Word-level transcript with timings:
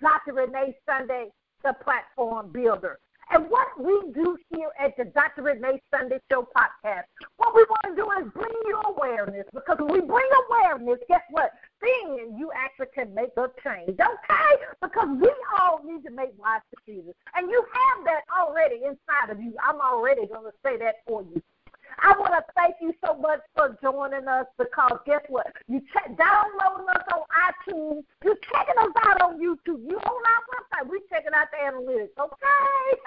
Dr. 0.00 0.34
Renee 0.34 0.76
Sunday, 0.86 1.28
the 1.62 1.74
platform 1.82 2.50
builder. 2.52 2.98
And 3.30 3.50
what 3.50 3.66
we 3.78 4.12
do 4.14 4.38
here 4.54 4.70
at 4.78 4.96
the 4.96 5.04
Dr. 5.06 5.42
Renee 5.42 5.82
Sunday 5.92 6.20
Show 6.30 6.46
podcast, 6.56 7.10
what 7.38 7.56
we 7.56 7.64
want 7.68 7.96
to 7.96 8.02
do 8.02 8.08
is 8.22 8.32
bring 8.32 8.54
you 8.66 8.80
awareness 8.86 9.44
because 9.52 9.78
when 9.80 9.92
we 9.92 10.00
bring 10.00 10.28
awareness, 10.46 10.98
guess 11.08 11.22
what? 11.30 11.50
Then 11.82 12.36
you 12.38 12.52
actually 12.54 12.86
can 12.94 13.12
make 13.14 13.30
a 13.36 13.48
change, 13.64 13.98
okay? 13.98 14.52
Because 14.80 15.08
we 15.20 15.30
all 15.58 15.80
need 15.84 16.04
to 16.04 16.10
make 16.12 16.38
wise 16.38 16.60
decisions. 16.70 17.14
And 17.34 17.50
you 17.50 17.64
have 17.72 18.04
that 18.04 18.22
already 18.30 18.76
inside 18.76 19.30
of 19.30 19.40
you. 19.40 19.54
I'm 19.60 19.80
already 19.80 20.26
going 20.26 20.44
to 20.44 20.54
say 20.64 20.76
that 20.78 21.02
for 21.06 21.22
you. 21.22 21.42
I 22.02 22.12
want 22.18 22.32
to 22.32 22.44
thank 22.54 22.76
you 22.80 22.92
so 23.04 23.16
much 23.16 23.40
for 23.54 23.76
joining 23.82 24.28
us 24.28 24.46
because 24.58 24.98
guess 25.06 25.22
what? 25.28 25.46
You 25.68 25.80
check 25.92 26.16
downloading 26.16 26.88
us 26.88 27.04
on 27.14 27.22
iTunes. 27.32 28.04
You're 28.24 28.38
checking 28.52 28.78
us 28.78 28.92
out 29.04 29.22
on 29.22 29.40
YouTube. 29.40 29.82
You 29.88 29.96
on 29.96 30.22
our 30.26 30.42
website. 30.52 30.88
We're 30.88 31.06
checking 31.08 31.32
out 31.34 31.48
the 31.50 31.58
analytics, 31.64 32.16
okay? 32.20 33.00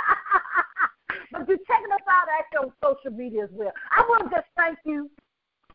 but 1.32 1.48
you're 1.48 1.66
checking 1.68 1.92
us 1.94 2.06
out 2.10 2.28
actually 2.40 2.70
on 2.70 2.74
social 2.84 3.16
media 3.16 3.44
as 3.44 3.50
well. 3.52 3.72
I 3.92 4.02
want 4.02 4.30
to 4.30 4.36
just 4.36 4.48
thank 4.58 4.80
you, 4.86 5.10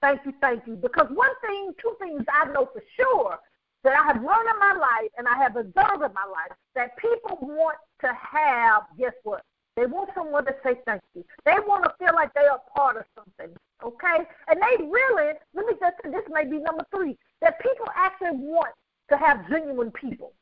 thank 0.00 0.20
you, 0.24 0.32
thank 0.40 0.66
you. 0.66 0.74
Because 0.74 1.06
one 1.10 1.34
thing, 1.46 1.72
two 1.80 1.94
things 2.00 2.24
I 2.28 2.50
know 2.52 2.68
for 2.72 2.82
sure 2.96 3.38
that 3.84 3.94
I 3.94 4.06
have 4.06 4.16
learned 4.16 4.48
in 4.52 4.58
my 4.58 4.74
life 4.80 5.10
and 5.18 5.28
I 5.28 5.36
have 5.36 5.56
observed 5.56 6.02
in 6.02 6.14
my 6.14 6.26
life 6.26 6.56
that 6.74 6.96
people 6.96 7.38
want 7.40 7.78
to 8.00 8.08
have, 8.08 8.84
guess 8.98 9.12
what? 9.22 9.42
They 9.76 9.86
want 9.86 10.10
someone 10.14 10.44
to 10.46 10.54
say 10.62 10.80
thank 10.86 11.02
you. 11.14 11.24
They 11.44 11.56
want 11.66 11.84
to 11.84 11.94
feel 11.98 12.14
like 12.14 12.32
they 12.34 12.46
are 12.46 12.60
part 12.76 12.96
of 12.96 13.04
something, 13.16 13.54
okay? 13.82 14.24
And 14.48 14.60
they 14.60 14.84
really, 14.84 15.32
let 15.52 15.66
me 15.66 15.72
just 15.80 15.96
say, 16.02 16.10
this 16.10 16.24
may 16.30 16.44
be 16.44 16.58
number 16.58 16.86
three, 16.94 17.18
that 17.40 17.60
people 17.60 17.86
actually 17.94 18.36
want 18.36 18.72
to 19.10 19.16
have 19.16 19.48
genuine 19.48 19.90
people. 19.90 20.32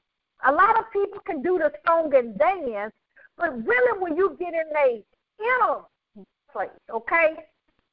A 0.45 0.53
lot 0.53 0.79
of 0.79 0.85
people 0.93 1.21
can 1.21 1.41
do 1.41 1.59
the 1.59 1.73
song 1.87 2.15
and 2.15 2.39
dance, 2.39 2.93
but 3.39 3.65
really 3.67 3.99
when 3.99 4.17
you 4.17 4.37
get 4.39 4.53
in 4.53 4.69
a 4.77 5.03
inner 5.41 5.79
place, 6.53 6.69
okay? 6.91 7.37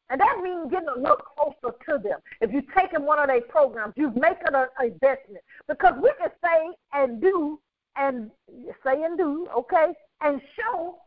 And 0.09 0.19
that 0.19 0.39
means 0.43 0.71
getting 0.71 0.89
a 0.89 0.99
little 0.99 1.17
closer 1.17 1.75
to 1.87 1.97
them. 1.99 2.19
If 2.41 2.51
you're 2.51 2.63
taking 2.75 3.05
one 3.05 3.19
of 3.19 3.27
their 3.27 3.41
programs, 3.41 3.93
you're 3.95 4.11
making 4.11 4.53
an 4.53 4.67
investment. 4.83 5.43
Because 5.67 5.93
we 6.01 6.11
can 6.19 6.31
say 6.43 6.75
and 6.93 7.21
do 7.21 7.59
and 7.95 8.31
say 8.83 9.03
and 9.03 9.17
do, 9.17 9.47
okay, 9.55 9.93
and 10.21 10.41
show 10.57 10.97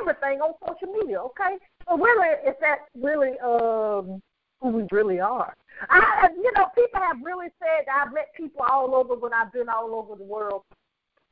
everything 0.00 0.40
on 0.40 0.54
social 0.66 0.92
media, 0.92 1.20
okay? 1.20 1.58
So 1.88 1.96
really, 1.96 2.28
is 2.46 2.56
that 2.60 2.86
really 2.94 3.38
um, 3.40 4.22
who 4.60 4.68
we 4.68 4.86
really 4.90 5.20
are? 5.20 5.54
I, 5.90 6.28
you 6.36 6.52
know, 6.52 6.66
people 6.74 7.00
have 7.00 7.16
really 7.22 7.48
said 7.58 7.86
that 7.86 8.06
I've 8.06 8.14
met 8.14 8.32
people 8.36 8.64
all 8.68 8.94
over 8.94 9.14
when 9.14 9.32
I've 9.32 9.52
been 9.52 9.68
all 9.68 9.94
over 9.94 10.16
the 10.16 10.24
world. 10.24 10.62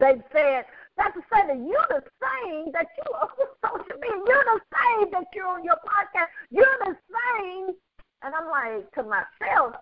They've 0.01 0.23
said, 0.33 0.65
Dr. 0.97 1.21
Sunday, 1.33 1.59
you're 1.59 1.87
the 1.89 2.03
same 2.21 2.73
that 2.73 2.87
you 2.97 3.13
are 3.15 3.29
on 3.71 3.81
social 3.85 4.01
media. 4.01 4.25
You're 4.27 4.45
the 4.45 4.61
same 4.73 5.11
that 5.13 5.25
you're 5.35 5.47
on 5.47 5.63
your 5.63 5.77
podcast. 5.77 6.29
You're 6.51 6.79
the 6.85 6.97
same. 7.13 7.75
And 8.23 8.35
I'm 8.35 8.49
like 8.49 8.91
to 8.93 9.03
myself, 9.03 9.77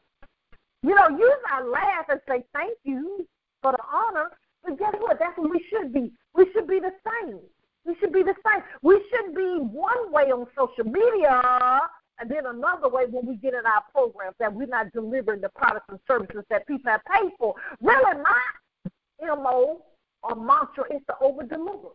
you 0.83 0.95
know, 0.95 1.09
usually 1.09 1.51
I 1.51 1.63
laugh 1.63 2.07
and 2.09 2.21
say 2.29 2.45
thank 2.53 2.77
you 2.85 3.27
for 3.63 3.73
the 3.73 3.83
honor, 3.93 4.31
but 4.65 4.79
guess 4.79 4.95
what? 4.99 5.19
That's 5.19 5.37
what 5.37 5.51
we 5.51 5.65
should 5.71 5.93
be. 5.93 6.13
We 6.35 6.47
should 6.53 6.69
be 6.69 6.79
the 6.81 6.93
same. 7.05 7.41
We 7.89 7.97
should 8.01 8.13
be 8.13 8.23
the 8.23 8.35
same. 8.45 8.63
We 8.83 9.03
should 9.11 9.35
be 9.35 9.57
one 9.61 10.13
way 10.13 10.25
on 10.25 10.47
social 10.55 10.85
media 10.85 11.81
and 12.21 12.31
then 12.31 12.45
another 12.45 12.91
way 12.91 13.07
when 13.09 13.25
we 13.25 13.37
get 13.37 13.55
in 13.55 13.65
our 13.65 13.83
programs 13.95 14.35
that 14.39 14.53
we're 14.53 14.67
not 14.67 14.93
delivering 14.93 15.41
the 15.41 15.49
products 15.49 15.87
and 15.89 15.99
services 16.07 16.45
that 16.51 16.67
people 16.67 16.91
have 16.91 17.01
paid 17.11 17.31
for. 17.39 17.55
Really, 17.81 18.21
my 18.21 18.43
MO 19.23 19.81
or 20.23 20.37
mantra 20.37 20.85
is 20.95 21.01
to 21.07 21.15
over 21.23 21.45
deliver. 21.45 21.89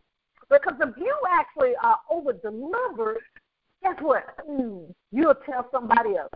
Because 0.49 0.73
if 0.81 0.97
you 0.97 1.15
actually 1.31 1.73
are 1.83 1.99
over 2.09 2.33
delivered, 2.33 3.19
guess 3.83 3.95
what? 3.99 4.25
Mm, 4.49 4.91
you'll 5.11 5.35
tell 5.45 5.67
somebody 5.71 6.17
else. 6.17 6.31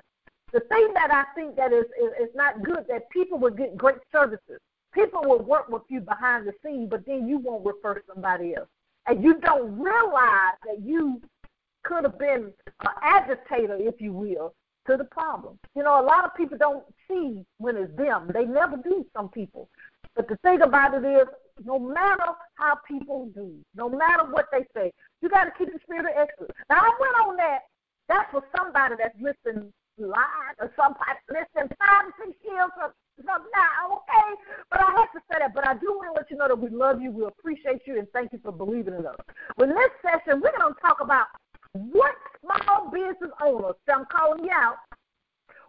The 0.53 0.59
thing 0.59 0.91
that 0.93 1.11
I 1.11 1.23
think 1.33 1.55
that 1.55 1.73
is, 1.73 1.85
is 1.99 2.29
is 2.29 2.35
not 2.35 2.63
good 2.63 2.85
that 2.89 3.09
people 3.09 3.39
will 3.39 3.51
get 3.51 3.75
great 3.75 3.97
services. 4.11 4.59
People 4.93 5.23
will 5.23 5.41
work 5.41 5.67
with 5.69 5.81
you 5.89 5.99
behind 5.99 6.45
the 6.45 6.53
scenes, 6.63 6.89
but 6.91 7.07
then 7.07 7.27
you 7.27 7.39
won't 7.39 7.65
refer 7.65 8.03
somebody 8.07 8.53
else 8.55 8.69
and 9.07 9.23
you 9.23 9.39
don't 9.39 9.79
realize 9.79 10.57
that 10.65 10.81
you 10.83 11.21
could 11.83 12.03
have 12.03 12.19
been 12.19 12.51
an 12.81 12.91
agitator, 13.01 13.77
if 13.79 14.01
you 14.01 14.11
will, 14.11 14.53
to 14.87 14.97
the 14.97 15.05
problem. 15.05 15.57
You 15.75 15.83
know, 15.83 16.01
a 16.01 16.05
lot 16.05 16.25
of 16.25 16.35
people 16.35 16.57
don't 16.57 16.83
see 17.07 17.45
when 17.57 17.77
it's 17.77 17.95
them. 17.95 18.29
They 18.33 18.45
never 18.45 18.77
do, 18.77 19.05
some 19.15 19.29
people. 19.29 19.69
But 20.15 20.27
the 20.27 20.37
thing 20.37 20.61
about 20.61 20.93
it 20.93 21.07
is, 21.07 21.27
no 21.63 21.79
matter 21.79 22.25
how 22.55 22.79
people 22.87 23.29
do, 23.33 23.53
no 23.75 23.89
matter 23.89 24.23
what 24.25 24.45
they 24.51 24.65
say, 24.75 24.91
you 25.21 25.29
got 25.29 25.45
to 25.45 25.51
keep 25.57 25.71
the 25.71 25.79
spirit 25.83 26.05
of 26.05 26.11
excellence. 26.17 26.53
Now, 26.69 26.81
I 26.81 26.91
went 26.99 27.27
on 27.27 27.37
that. 27.37 27.59
That's 28.09 28.29
for 28.31 28.43
somebody 28.55 28.95
that's 28.97 29.15
listening 29.19 29.71
live 29.97 30.55
or 30.59 30.71
somebody 30.75 31.19
listening 31.29 31.75
five, 31.79 32.11
six 32.23 32.37
years 32.43 32.71
or 32.81 32.93
something 33.25 33.51
now, 33.53 34.01
okay? 34.01 34.29
But 34.69 34.81
I 34.81 34.91
have 34.99 35.11
to 35.13 35.21
say 35.31 35.39
that. 35.39 35.53
But 35.53 35.67
I 35.67 35.73
do 35.73 35.93
want 35.95 36.13
to 36.13 36.21
let 36.21 36.31
you 36.31 36.37
know 36.37 36.47
that 36.47 36.59
we 36.59 36.69
love 36.69 37.01
you, 37.01 37.11
we 37.11 37.25
appreciate 37.25 37.81
you, 37.85 37.97
and 37.97 38.07
thank 38.13 38.33
you 38.33 38.39
for 38.43 38.51
believing 38.51 38.95
in 38.95 39.05
us. 39.05 39.15
With 39.57 39.69
this 39.69 39.93
session, 40.01 40.41
we're 40.41 40.55
going 40.57 40.73
to 40.73 40.81
talk 40.81 40.99
about 41.01 41.27
what 41.73 42.15
small 42.41 42.89
business 42.91 43.31
owners, 43.43 43.75
so 43.85 43.93
I'm 43.93 44.05
calling 44.11 44.43
you 44.43 44.51
out, 44.51 44.77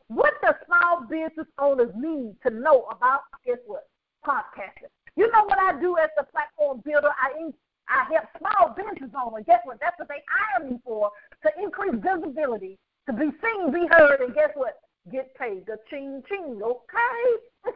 what 0.09 0.35
the 0.43 0.57
small 0.67 1.05
business 1.09 1.47
owners 1.59 1.93
need 1.97 2.37
to 2.47 2.51
know 2.51 2.89
about, 2.91 3.23
guess 3.45 3.59
what, 3.67 3.89
podcasting. 4.27 4.89
You 5.17 5.31
know 5.33 5.45
what 5.45 5.59
I 5.59 5.79
do 5.81 5.97
as 5.99 6.11
a 6.19 6.25
platform 6.25 6.81
builder? 6.85 7.11
I 7.21 7.51
I 7.89 8.05
help 8.13 8.25
small 8.39 8.75
business 8.77 9.11
owners. 9.17 9.45
Guess 9.47 9.61
what? 9.65 9.81
That's 9.81 9.99
what 9.99 10.09
they 10.09 10.23
hire 10.29 10.69
me 10.69 10.79
for 10.85 11.11
to 11.43 11.51
increase 11.61 11.95
visibility, 11.97 12.79
to 13.07 13.13
be 13.13 13.31
seen, 13.43 13.73
be 13.73 13.87
heard, 13.91 14.21
and 14.21 14.35
guess 14.35 14.51
what? 14.55 14.79
Get 15.11 15.35
paid. 15.35 15.67
The 15.67 15.79
ching 15.91 16.23
ching, 16.29 16.61
okay? 16.63 17.25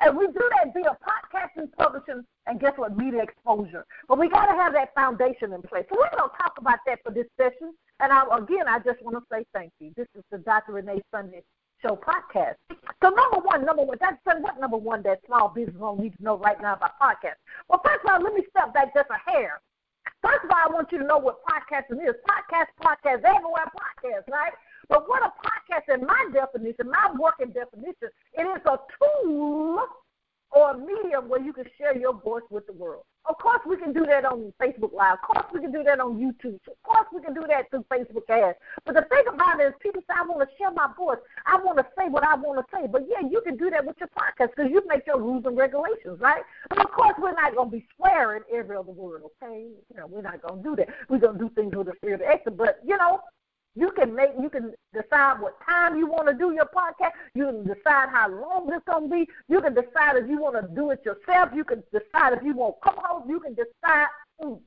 and 0.00 0.16
we 0.16 0.26
do 0.26 0.50
that 0.58 0.72
via 0.74 0.96
podcasting, 1.00 1.72
publishing, 1.78 2.24
and 2.46 2.60
guess 2.60 2.72
what? 2.76 2.96
Media 2.96 3.22
exposure. 3.22 3.84
But 4.08 4.18
we 4.18 4.28
got 4.28 4.46
to 4.46 4.52
have 4.52 4.72
that 4.74 4.94
foundation 4.94 5.52
in 5.52 5.62
place. 5.62 5.84
So 5.88 5.96
we're 5.98 6.10
going 6.16 6.30
to 6.30 6.36
talk 6.36 6.54
about 6.58 6.78
that 6.86 7.00
for 7.04 7.12
this 7.12 7.26
session. 7.36 7.74
And 8.00 8.12
I, 8.12 8.24
again, 8.36 8.66
I 8.68 8.78
just 8.78 9.02
want 9.02 9.16
to 9.16 9.22
say 9.30 9.44
thank 9.52 9.72
you. 9.78 9.92
This 9.96 10.08
is 10.16 10.24
the 10.30 10.38
Dr. 10.38 10.72
Renee 10.72 11.02
Sunday 11.12 11.42
Show 11.82 11.96
podcast. 11.96 12.56
So 13.02 13.10
number 13.10 13.38
one, 13.44 13.64
number 13.64 13.82
one, 13.82 13.98
that's 14.00 14.16
what 14.24 14.60
number 14.60 14.76
one 14.76 15.02
that 15.04 15.20
small 15.26 15.48
business 15.48 15.76
owners 15.80 16.02
need 16.02 16.16
to 16.16 16.22
know 16.22 16.38
right 16.38 16.60
now 16.60 16.74
about 16.74 16.98
podcasts. 17.00 17.40
Well, 17.68 17.80
first 17.84 18.04
of 18.04 18.10
all, 18.10 18.22
let 18.22 18.34
me 18.34 18.42
step 18.50 18.74
back 18.74 18.94
just 18.94 19.08
a 19.10 19.30
hair. 19.30 19.60
First 20.22 20.44
of 20.44 20.50
all, 20.50 20.60
I 20.60 20.72
want 20.72 20.92
you 20.92 20.98
to 20.98 21.04
know 21.04 21.16
what 21.16 21.40
podcasting 21.44 22.04
is. 22.04 22.14
Podcast, 22.28 22.68
podcast, 22.84 23.24
everywhere 23.24 23.68
podcast, 23.72 24.28
right? 24.28 24.52
But 24.88 25.08
what 25.08 25.22
a 25.22 25.32
podcast, 25.40 25.94
in 25.94 26.04
my 26.04 26.26
definition, 26.60 26.90
my 26.90 27.10
working 27.18 27.52
definition, 27.52 28.08
it 28.34 28.42
is 28.42 28.62
a 28.66 28.78
tool 28.98 29.84
or 30.52 30.70
a 30.72 30.78
medium 30.78 31.28
where 31.28 31.40
you 31.40 31.52
can 31.52 31.64
share 31.78 31.96
your 31.96 32.12
voice 32.12 32.42
with 32.50 32.66
the 32.66 32.72
world. 32.72 33.04
Of 33.26 33.38
course, 33.38 33.60
we 33.68 33.76
can 33.76 33.92
do 33.92 34.04
that 34.06 34.24
on 34.24 34.52
Facebook 34.60 34.92
Live. 34.92 35.18
Of 35.22 35.22
course, 35.22 35.46
we 35.52 35.60
can 35.60 35.70
do 35.70 35.84
that 35.84 36.00
on 36.00 36.16
YouTube. 36.16 36.58
Of 36.66 36.82
course, 36.82 37.06
we 37.12 37.22
can 37.22 37.34
do 37.34 37.44
that 37.46 37.70
through 37.70 37.84
Facebook 37.92 38.28
ads. 38.28 38.58
But 38.84 38.94
the 38.94 39.02
thing 39.02 39.22
about 39.28 39.60
it 39.60 39.68
is, 39.68 39.74
people 39.78 40.00
say, 40.08 40.14
I 40.18 40.26
want 40.26 40.40
to 40.40 40.56
share 40.56 40.72
my 40.72 40.88
voice. 40.96 41.18
I 41.46 41.56
want 41.62 41.78
to 41.78 41.86
say 41.96 42.08
what 42.08 42.24
I 42.24 42.34
want 42.34 42.58
to 42.58 42.76
say. 42.76 42.88
But 42.88 43.02
yeah, 43.08 43.20
you 43.28 43.40
can 43.42 43.56
do 43.56 43.70
that 43.70 43.84
with 43.84 43.96
your 44.00 44.08
podcast 44.08 44.56
because 44.56 44.70
you 44.72 44.82
make 44.88 45.06
your 45.06 45.20
rules 45.20 45.44
and 45.44 45.56
regulations, 45.56 46.18
right? 46.18 46.42
But 46.70 46.80
of 46.80 46.90
course, 46.90 47.14
we're 47.18 47.32
not 47.32 47.54
going 47.54 47.70
to 47.70 47.76
be 47.76 47.86
swearing 47.96 48.42
every 48.52 48.74
other 48.74 48.90
word, 48.90 49.22
okay? 49.26 49.68
You 49.90 49.96
know, 49.96 50.06
we're 50.08 50.22
not 50.22 50.42
going 50.42 50.62
to 50.62 50.68
do 50.68 50.76
that. 50.76 50.88
We're 51.08 51.18
going 51.18 51.38
to 51.38 51.44
do 51.44 51.50
things 51.54 51.76
with 51.76 51.88
a 51.88 51.96
spirit 51.96 52.22
of 52.22 52.26
excellence. 52.26 52.58
But, 52.58 52.80
you 52.84 52.96
know, 52.96 53.20
you 53.76 53.92
can 53.92 54.14
make 54.14 54.30
you 54.40 54.50
can 54.50 54.72
decide 55.10 55.40
what 55.40 55.56
time 55.66 55.96
you 55.96 56.06
want 56.06 56.28
to 56.28 56.34
do 56.34 56.52
your 56.52 56.66
podcast. 56.66 57.12
You 57.34 57.46
can 57.46 57.64
decide 57.64 58.08
how 58.10 58.28
long 58.30 58.70
it's 58.72 58.84
gonna 58.86 59.08
be. 59.08 59.28
You 59.48 59.60
can 59.60 59.74
decide 59.74 60.16
if 60.16 60.28
you 60.28 60.40
want 60.40 60.56
to 60.56 60.74
do 60.74 60.90
it 60.90 61.00
yourself. 61.04 61.50
You 61.54 61.64
can 61.64 61.82
decide 61.92 62.34
if 62.34 62.42
you 62.42 62.54
want 62.54 62.76
co-host. 62.82 63.28
You 63.28 63.40
can 63.40 63.54
decide. 63.54 64.06
So 64.40 64.60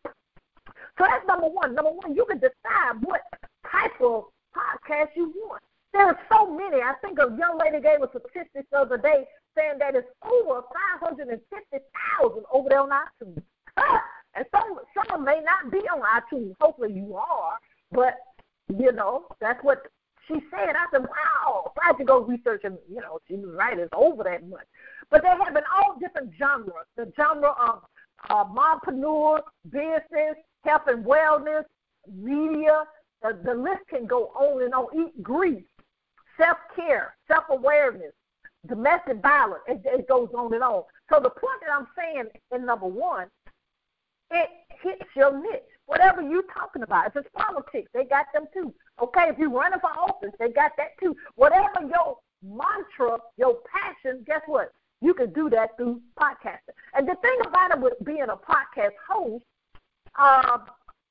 that's 1.00 1.26
number 1.28 1.48
one. 1.48 1.76
Number 1.76 1.92
one, 1.92 2.16
you 2.16 2.26
can 2.26 2.40
decide 2.40 3.02
what 3.02 3.22
type 3.70 4.00
of 4.02 4.26
podcast 4.56 5.10
you 5.16 5.34
want. 5.36 5.62
There 5.94 6.08
are 6.08 6.20
so 6.32 6.52
many. 6.56 6.82
I 6.82 6.94
think 7.02 7.20
a 7.20 7.36
young 7.38 7.60
lady 7.64 7.82
gave 7.82 8.02
a 8.02 8.10
statistic 8.10 8.66
the 8.72 8.80
other 8.80 8.98
day 8.98 9.26
saying 9.56 9.78
that 9.80 9.96
it's 9.96 10.08
over 10.24 10.62
550,000 10.98 12.44
over 12.52 12.70
there 12.70 12.82
on 12.82 12.90
iTunes. 12.90 13.44
and 14.36 14.46
some 14.52 14.80
some 15.08 15.24
may 15.24 15.42
not 15.42 15.72
be 15.72 15.80
on 15.90 16.02
iTunes. 16.02 16.54
Hopefully 16.60 16.94
you 16.94 17.16
are, 17.16 17.58
but 17.92 18.16
you 18.70 18.92
know, 18.92 19.26
that's 19.40 19.64
what 19.64 19.88
she 20.28 20.36
said. 20.52 20.76
I 20.76 20.86
said, 20.92 21.02
wow. 21.02 21.72
I 21.82 21.88
had 21.88 21.98
to 21.98 22.04
go 22.04 22.22
research, 22.22 22.62
and, 22.64 22.78
you 22.90 23.02
know, 23.02 23.20
she 23.28 23.36
was 23.36 23.56
right. 23.56 23.78
It's 23.78 23.90
over 23.96 24.24
that 24.24 24.48
much. 24.48 24.66
But 25.10 25.22
they 25.22 25.30
have 25.30 25.56
in 25.56 25.64
all 25.76 25.98
different 26.00 26.32
genres. 26.38 26.88
The 26.96 27.12
genre 27.16 27.50
of 27.50 27.84
uh, 28.30 28.46
mompreneur, 28.46 29.42
business, 29.70 30.36
health 30.64 30.84
and 30.88 31.06
wellness, 31.06 31.66
media. 32.12 32.84
The, 33.22 33.38
the 33.44 33.54
list 33.54 33.82
can 33.90 34.06
go 34.06 34.28
on 34.36 34.64
and 34.64 34.74
on. 34.74 34.88
Eat 34.96 35.22
grease, 35.22 35.64
self-care, 36.38 37.16
self-awareness, 37.28 38.14
domestic 38.68 39.22
violence. 39.22 39.64
It, 39.68 39.82
it 39.86 40.08
goes 40.08 40.30
on 40.36 40.54
and 40.54 40.64
on. 40.64 40.84
So 41.12 41.20
the 41.20 41.30
point 41.30 41.60
that 41.62 41.76
I'm 41.78 41.88
saying 41.98 42.26
in 42.54 42.66
number 42.66 42.88
one, 42.88 43.28
it 44.32 44.50
hits 44.82 45.06
your 45.16 45.38
niche. 45.38 45.62
Whatever 45.86 46.22
you're 46.22 46.44
talking 46.54 46.82
about, 46.82 47.08
if 47.08 47.16
it's 47.18 47.30
politics, 47.36 47.90
they 47.94 48.06
got 48.06 48.28
them 48.34 48.46
too. 48.54 48.74
Okay, 49.02 49.26
if 49.28 49.38
you're 49.40 49.50
running 49.50 49.80
for 49.80 49.90
office, 49.90 50.32
they 50.40 50.50
got 50.50 50.72
that 50.78 50.98
too. 51.00 51.16
Whatever 51.36 51.82
your 51.82 52.18
mantra, 52.44 53.18
your 53.38 53.58
passion, 53.72 54.24
guess 54.26 54.42
what? 54.46 54.72
You 55.02 55.14
can 55.14 55.34
do 55.34 55.50
that 55.50 55.76
through 55.78 56.02
podcasting. 56.20 56.76
And 56.94 57.08
the 57.08 57.16
thing 57.22 57.38
about 57.46 57.72
it 57.72 57.80
with 57.80 57.94
being 58.04 58.24
a 58.24 58.38
podcast 58.38 58.94
host, 59.10 59.44
uh, 60.18 60.60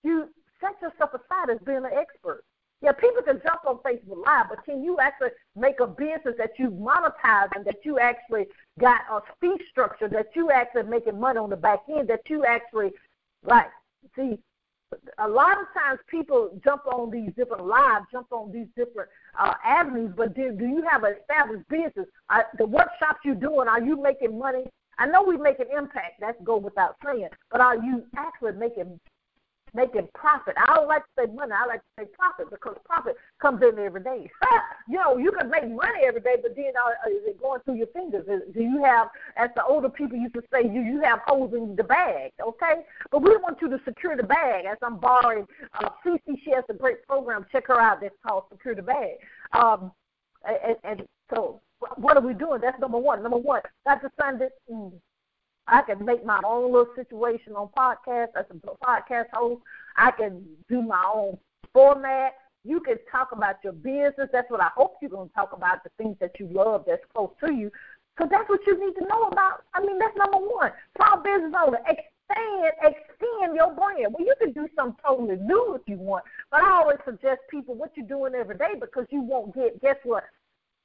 you 0.02 0.28
set 0.60 0.80
yourself 0.80 1.10
aside 1.14 1.50
as 1.50 1.58
being 1.66 1.78
an 1.78 1.90
expert. 1.92 2.44
Yeah, 2.80 2.92
people 2.92 3.22
can 3.22 3.40
jump 3.44 3.60
on 3.66 3.78
Facebook 3.78 4.24
Live, 4.26 4.46
but 4.48 4.64
can 4.64 4.82
you 4.82 4.98
actually 4.98 5.30
make 5.54 5.78
a 5.80 5.86
business 5.86 6.34
that 6.38 6.58
you 6.58 6.70
monetize 6.70 7.48
and 7.54 7.64
that 7.64 7.84
you 7.84 7.98
actually 7.98 8.46
got 8.80 9.02
a 9.10 9.20
fee 9.40 9.56
structure, 9.70 10.08
that 10.08 10.34
you 10.34 10.50
actually 10.50 10.84
making 10.84 11.20
money 11.20 11.38
on 11.38 11.50
the 11.50 11.56
back 11.56 11.82
end, 11.88 12.08
that 12.08 12.28
you 12.28 12.44
actually, 12.44 12.90
like, 13.44 13.68
see, 14.16 14.38
a 15.18 15.28
lot 15.28 15.52
of 15.60 15.66
times 15.74 16.00
people 16.08 16.50
jump 16.64 16.86
on 16.86 17.10
these 17.10 17.30
different 17.36 17.66
lives, 17.66 18.06
jump 18.10 18.28
on 18.32 18.52
these 18.52 18.66
different 18.76 19.08
uh, 19.38 19.54
avenues, 19.64 20.12
but 20.16 20.34
do, 20.34 20.52
do 20.52 20.66
you 20.66 20.82
have 20.88 21.04
an 21.04 21.14
established 21.20 21.68
business? 21.68 22.06
Uh, 22.30 22.42
the 22.58 22.66
workshops 22.66 23.20
you're 23.24 23.34
doing, 23.34 23.68
are 23.68 23.82
you 23.82 24.00
making 24.00 24.38
money? 24.38 24.64
I 24.98 25.06
know 25.06 25.22
we 25.22 25.36
make 25.36 25.58
an 25.58 25.66
impact, 25.76 26.20
that's 26.20 26.40
go 26.44 26.56
without 26.56 26.96
saying, 27.04 27.28
but 27.50 27.60
are 27.60 27.76
you 27.76 28.04
actually 28.16 28.52
making 28.52 29.00
making 29.74 30.08
profit. 30.14 30.54
I 30.56 30.74
don't 30.74 30.88
like 30.88 31.02
to 31.02 31.10
say 31.18 31.32
money. 31.32 31.52
I 31.52 31.66
like 31.66 31.80
to 31.80 32.04
say 32.04 32.08
profit 32.18 32.50
because 32.50 32.76
profit 32.84 33.16
comes 33.40 33.62
in 33.62 33.78
every 33.78 34.02
day. 34.02 34.30
you 34.88 34.98
know, 34.98 35.16
you 35.16 35.32
can 35.32 35.50
make 35.50 35.68
money 35.68 36.00
every 36.06 36.20
day, 36.20 36.36
but 36.42 36.54
then 36.54 36.72
uh, 36.76 37.10
is 37.10 37.22
it 37.26 37.40
going 37.40 37.60
through 37.64 37.76
your 37.76 37.86
fingers? 37.88 38.26
Do 38.26 38.60
you 38.60 38.82
have, 38.84 39.08
as 39.36 39.50
the 39.56 39.64
older 39.64 39.88
people 39.88 40.18
used 40.18 40.34
to 40.34 40.42
say, 40.52 40.62
you 40.64 40.82
you 40.82 41.00
have 41.02 41.20
holes 41.26 41.54
in 41.54 41.74
the 41.76 41.84
bag, 41.84 42.32
okay? 42.40 42.82
But 43.10 43.22
we 43.22 43.36
want 43.36 43.58
you 43.62 43.68
to 43.70 43.80
secure 43.84 44.16
the 44.16 44.22
bag. 44.22 44.66
As 44.66 44.78
I'm 44.82 44.98
borrowing, 44.98 45.46
uh, 45.80 45.90
CC, 46.04 46.38
she 46.44 46.50
has 46.52 46.64
a 46.68 46.74
great 46.74 47.06
program. 47.06 47.46
Check 47.50 47.68
her 47.68 47.80
out. 47.80 48.00
That's 48.00 48.14
called 48.26 48.44
Secure 48.50 48.74
the 48.74 48.82
Bag. 48.82 49.16
Um, 49.52 49.92
and, 50.44 50.76
and 50.84 51.02
so, 51.32 51.60
what 51.96 52.16
are 52.16 52.22
we 52.26 52.34
doing? 52.34 52.60
That's 52.60 52.78
number 52.80 52.98
one. 52.98 53.22
Number 53.22 53.38
one, 53.38 53.62
Dr. 53.86 54.10
Sunday. 54.20 54.48
Mm, 54.70 54.92
I 55.68 55.82
can 55.82 56.04
make 56.04 56.24
my 56.24 56.40
own 56.44 56.72
little 56.72 56.92
situation 56.94 57.54
on 57.54 57.68
podcast 57.76 58.28
as 58.36 58.46
a 58.50 58.84
podcast 58.84 59.26
host. 59.32 59.62
I 59.96 60.10
can 60.10 60.44
do 60.68 60.82
my 60.82 61.02
own 61.14 61.38
format. 61.72 62.34
You 62.64 62.80
can 62.80 62.96
talk 63.10 63.32
about 63.32 63.56
your 63.64 63.72
business. 63.72 64.28
That's 64.32 64.50
what 64.50 64.60
I 64.60 64.70
hope 64.74 64.96
you're 65.00 65.10
going 65.10 65.28
to 65.28 65.34
talk 65.34 65.52
about, 65.52 65.82
the 65.84 65.90
things 65.98 66.16
that 66.20 66.32
you 66.38 66.48
love 66.52 66.84
that's 66.86 67.02
close 67.14 67.30
to 67.44 67.52
you. 67.52 67.70
So 68.20 68.28
that's 68.30 68.48
what 68.48 68.60
you 68.66 68.78
need 68.78 68.94
to 69.00 69.06
know 69.06 69.24
about. 69.24 69.64
I 69.74 69.80
mean, 69.80 69.98
that's 69.98 70.16
number 70.16 70.38
one. 70.38 70.70
Small 70.96 71.22
business 71.22 71.52
owner, 71.64 71.78
expand, 71.88 72.72
extend 72.82 73.56
your 73.56 73.72
brand. 73.74 74.12
Well, 74.12 74.26
you 74.26 74.34
can 74.40 74.52
do 74.52 74.68
something 74.76 74.98
totally 75.04 75.36
new 75.36 75.74
if 75.74 75.82
you 75.86 75.96
want, 75.96 76.24
but 76.50 76.62
I 76.62 76.70
always 76.72 76.98
suggest 77.04 77.40
people 77.50 77.74
what 77.74 77.92
you're 77.96 78.06
doing 78.06 78.34
every 78.34 78.56
day 78.56 78.74
because 78.78 79.06
you 79.10 79.22
won't 79.22 79.54
get, 79.54 79.80
guess 79.80 79.96
what, 80.04 80.24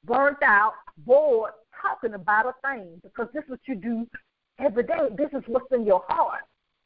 burnt 0.04 0.42
out, 0.42 0.72
bored, 0.98 1.52
talking 1.80 2.14
about 2.14 2.46
a 2.46 2.54
thing 2.66 3.00
because 3.02 3.28
this 3.34 3.44
is 3.44 3.50
what 3.50 3.60
you 3.66 3.74
do 3.74 4.06
every 4.58 4.82
day. 4.82 5.08
This 5.16 5.28
is 5.32 5.42
what's 5.46 5.70
in 5.72 5.86
your 5.86 6.02
heart. 6.08 6.42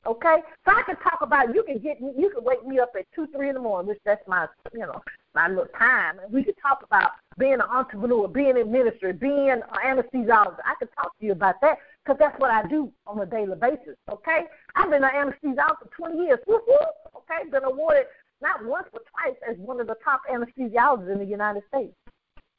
Okay? 0.07 0.39
So 0.65 0.73
I 0.73 0.83
can 0.83 0.97
talk 0.97 1.19
about 1.23 1.55
you 1.55 1.63
can 1.63 1.79
get 1.79 2.01
me 2.01 2.13
you 2.17 2.31
can 2.31 2.45
wake 2.45 2.67
me 2.67 2.81
up 2.81 2.93
at 2.99 3.07
two, 3.15 3.27
three 3.35 3.49
in 3.49 3.55
the 3.55 3.61
morning, 3.61 3.89
which 3.89 4.01
that's 4.05 4.27
my 4.27 4.47
you 4.73 4.81
know, 4.81 5.01
my 5.35 5.49
little 5.49 5.67
time 5.79 6.19
and 6.19 6.33
we 6.33 6.43
could 6.43 6.57
talk 6.61 6.83
about 6.83 7.13
being 7.39 7.55
an 7.55 7.63
entrepreneur, 7.63 8.27
being 8.29 8.57
in 8.57 8.71
ministry, 8.71 9.13
being 9.13 9.51
an 9.51 9.63
anesthesiologist. 9.85 10.59
I 10.65 10.75
can 10.79 10.89
talk 10.97 11.17
to 11.19 11.27
you 11.27 11.33
about 11.33 11.61
that 11.63 11.79
because 12.05 12.19
that's 12.19 12.39
what 12.41 12.51
I 12.51 12.67
do 12.69 12.93
on 13.07 13.21
a 13.21 13.27
daily 13.27 13.57
basis. 13.57 13.97
Okay? 14.11 14.45
I've 14.75 14.91
been 14.91 15.05
an 15.05 15.11
anesthesiologist 15.15 15.79
for 15.79 15.91
twenty 15.97 16.25
years. 16.25 16.41
Woo-hoo, 16.47 16.87
okay, 17.17 17.49
been 17.51 17.65
awarded 17.65 18.07
not 18.41 18.65
once 18.65 18.89
but 18.93 19.03
twice 19.07 19.37
as 19.49 19.57
one 19.59 19.81
of 19.81 19.87
the 19.87 19.97
top 20.05 20.23
anesthesiologists 20.31 21.13
in 21.13 21.19
the 21.19 21.25
United 21.25 21.63
States. 21.69 21.95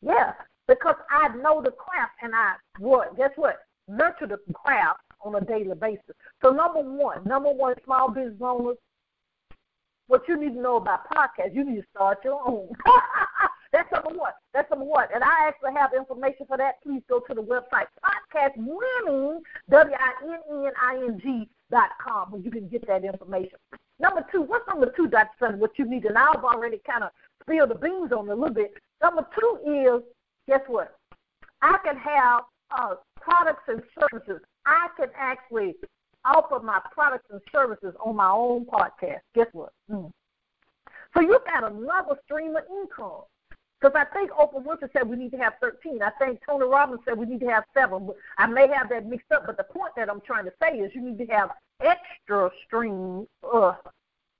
Yeah, 0.01 0.33
because 0.68 0.95
I 1.10 1.30
know 1.36 1.62
the 1.62 1.71
craft 1.71 2.13
and 2.21 2.33
I 2.33 2.56
what? 2.80 3.18
Guess 3.18 3.31
what? 3.36 3.60
Nurture 3.88 4.28
the 4.28 4.40
craft 4.54 5.02
on 5.22 5.36
a 5.36 5.42
daily 5.42 5.76
basis. 5.76 6.16
So 6.44 6.52
number 6.52 6.82
one, 6.82 7.24
number 7.26 7.52
one, 7.52 7.76
small 7.86 8.10
business 8.10 8.42
owners, 8.42 8.78
what 10.08 10.28
you 10.28 10.40
need 10.40 10.54
to 10.54 10.62
know 10.62 10.78
about 10.78 11.10
podcasts, 11.10 11.56
you 11.56 11.64
need 11.64 11.82
to 11.82 11.88
start 11.96 12.20
your 12.24 12.42
own. 12.46 12.70
That's 13.72 13.92
number 13.92 14.20
one. 14.20 14.34
That's 14.54 14.70
number 14.70 14.86
one. 14.86 15.08
And 15.14 15.24
I 15.24 15.48
actually 15.48 15.74
have 15.76 15.92
information 15.98 16.46
for 16.48 16.58
that. 16.58 16.84
Please 16.84 17.02
go 17.10 17.20
to 17.22 17.34
the 17.34 17.42
website 17.42 17.88
podcastwinning, 18.06 19.40
W-I-N-N-I-N-G 19.70 21.50
dot 21.72 21.90
com, 22.00 22.32
where 22.32 22.42
you 22.42 22.52
can 22.52 22.68
get 22.68 22.86
that 22.86 23.04
information. 23.04 23.58
Number 24.00 24.24
two, 24.32 24.44
what's 24.44 24.68
number 24.68 24.94
two, 24.96 25.08
Dr. 25.08 25.30
Sunday, 25.40 25.58
what 25.58 25.72
you 25.80 25.90
need? 25.90 26.06
And 26.06 26.18
I've 26.18 26.44
already 26.44 26.82
kind 26.86 27.04
of 27.04 27.10
spilled 27.42 27.72
the 27.72 27.76
beans 27.76 28.12
on 28.12 28.30
it 28.30 28.34
a 28.34 28.36
little 28.36 28.54
bit. 28.54 28.74
Number 29.02 29.26
two 29.40 29.58
is, 29.66 30.04
guess 30.48 30.62
what? 30.68 30.96
I 31.64 31.78
can 31.84 31.98
have 31.98 32.44
uh, 32.78 32.96
products 33.20 33.64
and 33.68 33.81
services. 34.00 34.42
I 34.66 34.88
can 34.98 35.10
actually 35.18 35.75
offer 36.25 36.60
my 36.60 36.80
products 36.92 37.25
and 37.31 37.42
services 37.52 37.94
on 38.04 38.16
my 38.16 38.30
own 38.30 38.66
podcast. 38.66 39.20
Guess 39.36 39.48
what? 39.52 39.72
Mm. 39.92 40.12
So 41.14 41.22
you've 41.22 41.46
got 41.46 41.72
another 41.72 42.18
stream 42.25 42.56
of 42.56 42.64
income. 42.70 43.24
Because 43.80 44.00
I 44.00 44.06
think 44.14 44.31
Oprah 44.31 44.64
Winfrey 44.64 44.90
said 44.94 45.10
we 45.10 45.18
need 45.18 45.31
to 45.31 45.38
have 45.38 45.56
13. 45.60 46.02
I 46.02 46.10
think 46.12 46.40
Tony 46.48 46.66
Robbins 46.66 47.02
said 47.04 47.18
we 47.18 47.25
need 47.25 47.42
to 47.42 47.48
have 47.48 47.66
seven. 47.74 48.10
I 48.38 48.48
may 48.48 48.68
have 48.70 48.88
that 48.90 49.06
mixed 49.06 49.30
up, 49.34 49.46
but 49.46 49.58
the 49.58 49.66
point 49.66 49.92
that 49.98 50.10
I'm 50.10 50.22
trying 50.22 50.46
to 50.46 50.54
say 50.62 50.78
is 50.78 50.96
you 50.96 51.02
need 51.02 51.18
to 51.18 51.25
have 51.25 51.50
extra 51.81 52.50
streams. 52.66 53.28
Uh, 53.44 53.74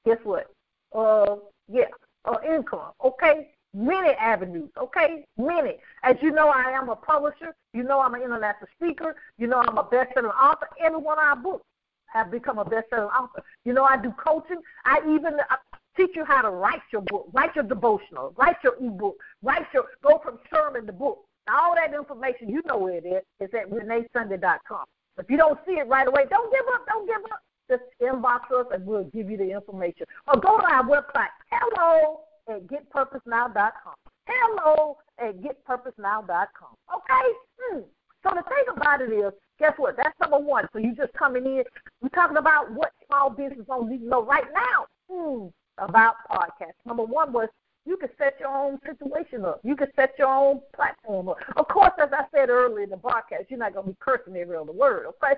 guess 0.06 0.20
what? 0.24 0.50
Uh, 0.96 1.36
yeah, 1.70 1.88
uh, 2.24 2.38
income. 2.48 2.92
Okay, 3.04 3.50
many 3.74 4.10
avenues, 4.12 4.70
okay? 4.78 5.26
Many. 5.38 5.78
As 6.04 6.16
you 6.22 6.32
know, 6.32 6.50
I 6.50 6.72
am 6.72 6.90
a 6.90 6.96
publisher. 6.96 7.56
You 7.74 7.84
know, 7.84 8.00
I'm 8.00 8.14
an 8.14 8.22
international 8.22 8.70
speaker. 8.76 9.16
You 9.38 9.48
know, 9.48 9.60
I'm 9.60 9.78
a 9.78 9.84
best-selling 9.84 10.32
author. 10.32 10.68
Every 10.80 11.00
one 11.00 11.18
of 11.18 11.24
our 11.24 11.36
books 11.36 11.66
have 12.08 12.32
become 12.32 12.60
a 12.60 12.66
best-selling 12.66 13.10
author. 13.10 13.44
You 13.66 13.74
know, 13.74 13.84
I 13.84 13.98
do 13.98 14.14
coaching. 14.24 14.62
I 14.86 15.00
even 15.10 15.34
uh, 15.50 15.56
teach 15.98 16.12
you 16.16 16.24
how 16.26 16.42
to 16.42 16.50
write 16.50 16.82
your 16.92 17.02
book, 17.02 17.30
write 17.34 17.56
your 17.56 17.64
devotional, 17.64 18.34
write 18.38 18.58
your 18.64 18.76
ebook, 18.80 19.18
write 19.42 19.66
your 19.74 19.86
go 20.04 20.22
from 20.24 20.40
sermon 20.54 20.86
to 20.86 20.94
book. 20.94 21.20
Now, 21.48 21.70
all 21.70 21.76
that 21.76 21.94
information, 21.94 22.50
you 22.50 22.62
know 22.66 22.78
where 22.78 22.98
it 22.98 23.06
is. 23.06 23.24
It's 23.40 23.54
at 23.54 23.70
reneesunday.com. 23.70 24.86
If 25.18 25.30
you 25.30 25.38
don't 25.38 25.60
see 25.66 25.74
it 25.74 25.88
right 25.88 26.08
away, 26.08 26.26
don't 26.30 26.52
give 26.52 26.66
up. 26.74 26.86
Don't 26.88 27.08
give 27.08 27.24
up. 27.32 27.42
Just 27.70 27.84
inbox 28.02 28.52
us 28.52 28.68
and 28.74 28.86
we'll 28.86 29.06
give 29.06 29.30
you 29.30 29.38
the 29.38 29.52
information. 29.52 30.06
Or 30.28 30.40
go 30.40 30.60
to 30.60 30.66
our 30.66 30.84
website. 30.84 31.30
Hello 31.50 32.22
at 32.50 32.68
getpurposenow.com. 32.68 33.96
Hello 34.26 34.98
at 35.20 35.38
getpurposenow.com. 35.42 36.76
Okay? 36.96 37.34
Hmm. 37.60 37.80
So 38.24 38.30
the 38.36 38.44
thing 38.44 38.76
about 38.76 39.02
it 39.02 39.12
is, 39.12 39.34
guess 39.60 39.74
what? 39.78 39.98
That's 39.98 40.18
number 40.20 40.40
one. 40.40 40.68
So 40.72 40.80
you 40.80 40.96
just 40.96 41.14
coming 41.14 41.46
in. 41.46 41.64
We're 42.02 42.10
talking 42.10 42.38
about 42.38 42.72
what 42.72 42.92
small 43.08 43.30
business 43.30 43.66
owners 43.70 43.92
need 43.92 44.00
to 44.00 44.08
know 44.08 44.24
right 44.24 44.46
now 44.54 44.86
hmm, 45.10 45.48
about 45.84 46.16
podcasts. 46.32 46.80
Number 46.86 47.04
one 47.04 47.34
was 47.34 47.50
you 47.86 47.98
can 47.98 48.10
set 48.18 48.40
your 48.40 48.50
own 48.50 48.80
situation 48.86 49.44
up. 49.46 49.60
You 49.64 49.76
can 49.76 49.90
set 49.96 50.14
your 50.18 50.30
own 50.30 50.62
platform 50.74 51.30
up. 51.30 51.38
Of 51.58 51.68
course, 51.68 51.92
as 52.02 52.10
I 52.14 52.24
said 52.34 52.50
earlier 52.50 52.84
in 52.84 52.90
the 52.90 52.98
broadcast, 52.98 53.46
you're 53.50 53.60
not 53.60 53.74
going 53.74 53.86
to 53.88 53.92
be 53.92 53.98
cursing 54.00 54.38
every 54.38 54.56
other 54.56 54.72
word, 54.72 55.06
okay? 55.08 55.34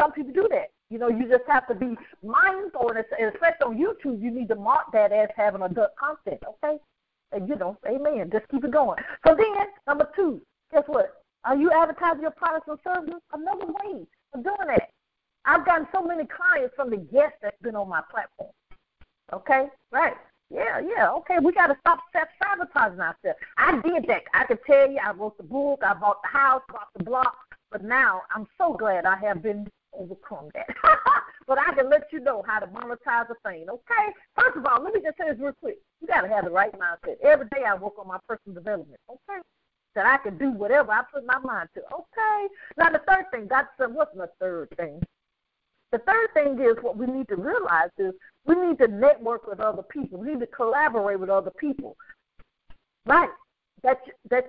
Some 0.00 0.12
people 0.12 0.32
do 0.32 0.48
that. 0.50 0.70
You 0.88 0.98
know, 0.98 1.08
you 1.08 1.28
just 1.28 1.44
have 1.48 1.66
to 1.68 1.74
be 1.74 1.94
mindful, 2.24 2.90
and 2.90 2.98
especially 2.98 3.66
on 3.66 3.76
YouTube, 3.76 4.22
you 4.22 4.30
need 4.30 4.48
to 4.48 4.54
mark 4.54 4.90
that 4.92 5.12
as 5.12 5.28
having 5.36 5.60
adult 5.60 5.94
content, 5.96 6.42
okay? 6.48 6.78
And, 7.32 7.46
you 7.46 7.56
know, 7.56 7.76
amen. 7.86 8.30
Just 8.32 8.48
keep 8.48 8.64
it 8.64 8.70
going. 8.70 8.98
So 9.26 9.34
then, 9.36 9.54
number 9.86 10.08
two, 10.16 10.40
guess 10.72 10.84
what? 10.86 11.22
Are 11.44 11.56
you 11.56 11.70
advertising 11.70 12.22
your 12.22 12.30
products 12.30 12.68
and 12.68 12.78
services? 12.82 13.20
Another 13.32 13.66
way 13.66 14.06
of 14.32 14.42
doing 14.42 14.56
that. 14.68 14.88
I've 15.44 15.66
gotten 15.66 15.86
so 15.92 16.02
many 16.02 16.24
clients 16.24 16.74
from 16.74 16.88
the 16.88 16.96
guests 16.96 17.36
that's 17.42 17.60
been 17.62 17.76
on 17.76 17.88
my 17.88 18.00
platform. 18.10 18.50
Okay? 19.32 19.66
Right. 19.92 20.14
Yeah, 20.50 20.80
yeah, 20.80 21.10
okay. 21.12 21.38
We 21.42 21.52
got 21.52 21.66
to 21.66 21.76
stop 21.80 22.00
self 22.12 22.28
sabotaging 22.42 23.00
ourselves. 23.00 23.38
I 23.58 23.80
did 23.82 24.06
that. 24.08 24.22
I 24.32 24.44
can 24.44 24.58
tell 24.66 24.90
you, 24.90 24.98
I 25.04 25.12
wrote 25.12 25.36
the 25.36 25.42
book, 25.42 25.82
I 25.84 25.94
bought 25.94 26.22
the 26.22 26.28
house, 26.28 26.62
bought 26.68 26.88
the 26.96 27.04
block, 27.04 27.36
but 27.70 27.84
now 27.84 28.22
I'm 28.34 28.46
so 28.56 28.72
glad 28.72 29.04
I 29.04 29.16
have 29.16 29.42
been 29.42 29.68
overcome 29.92 30.48
that. 30.54 30.68
but 31.46 31.58
I 31.58 31.74
can 31.74 31.90
let 31.90 32.04
you 32.12 32.20
know 32.20 32.42
how 32.46 32.60
to 32.60 32.66
monetize 32.66 33.28
a 33.30 33.48
thing, 33.48 33.66
okay? 33.68 34.12
First 34.36 34.56
of 34.56 34.66
all, 34.66 34.82
let 34.82 34.94
me 34.94 35.00
just 35.02 35.18
say 35.18 35.30
this 35.30 35.38
real 35.38 35.52
quick. 35.52 35.78
You 36.00 36.08
got 36.08 36.22
to 36.22 36.28
have 36.28 36.44
the 36.44 36.50
right 36.50 36.72
mindset. 36.78 37.16
Every 37.22 37.46
day 37.48 37.64
I 37.66 37.74
work 37.74 37.94
on 37.98 38.08
my 38.08 38.18
personal 38.26 38.54
development, 38.54 39.00
okay? 39.10 39.40
That 39.94 40.06
I 40.06 40.16
can 40.18 40.38
do 40.38 40.50
whatever 40.50 40.92
I 40.92 41.02
put 41.12 41.26
my 41.26 41.38
mind 41.38 41.68
to, 41.74 41.80
okay? 41.92 42.46
Now, 42.76 42.90
the 42.90 43.02
third 43.06 43.26
thing, 43.32 43.48
that's 43.50 43.68
what's 43.78 44.14
the 44.14 44.30
third 44.40 44.68
thing? 44.76 45.02
The 45.92 45.98
third 45.98 46.28
thing 46.34 46.60
is 46.60 46.76
what 46.82 46.96
we 46.96 47.06
need 47.06 47.28
to 47.28 47.36
realize 47.36 47.90
is 47.98 48.12
we 48.44 48.54
need 48.56 48.78
to 48.78 48.88
network 48.88 49.46
with 49.46 49.60
other 49.60 49.82
people. 49.82 50.18
We 50.18 50.28
need 50.28 50.40
to 50.40 50.46
collaborate 50.46 51.18
with 51.18 51.30
other 51.30 51.50
people. 51.50 51.96
Right. 53.06 53.30
That's 53.82 54.00
that's 54.28 54.48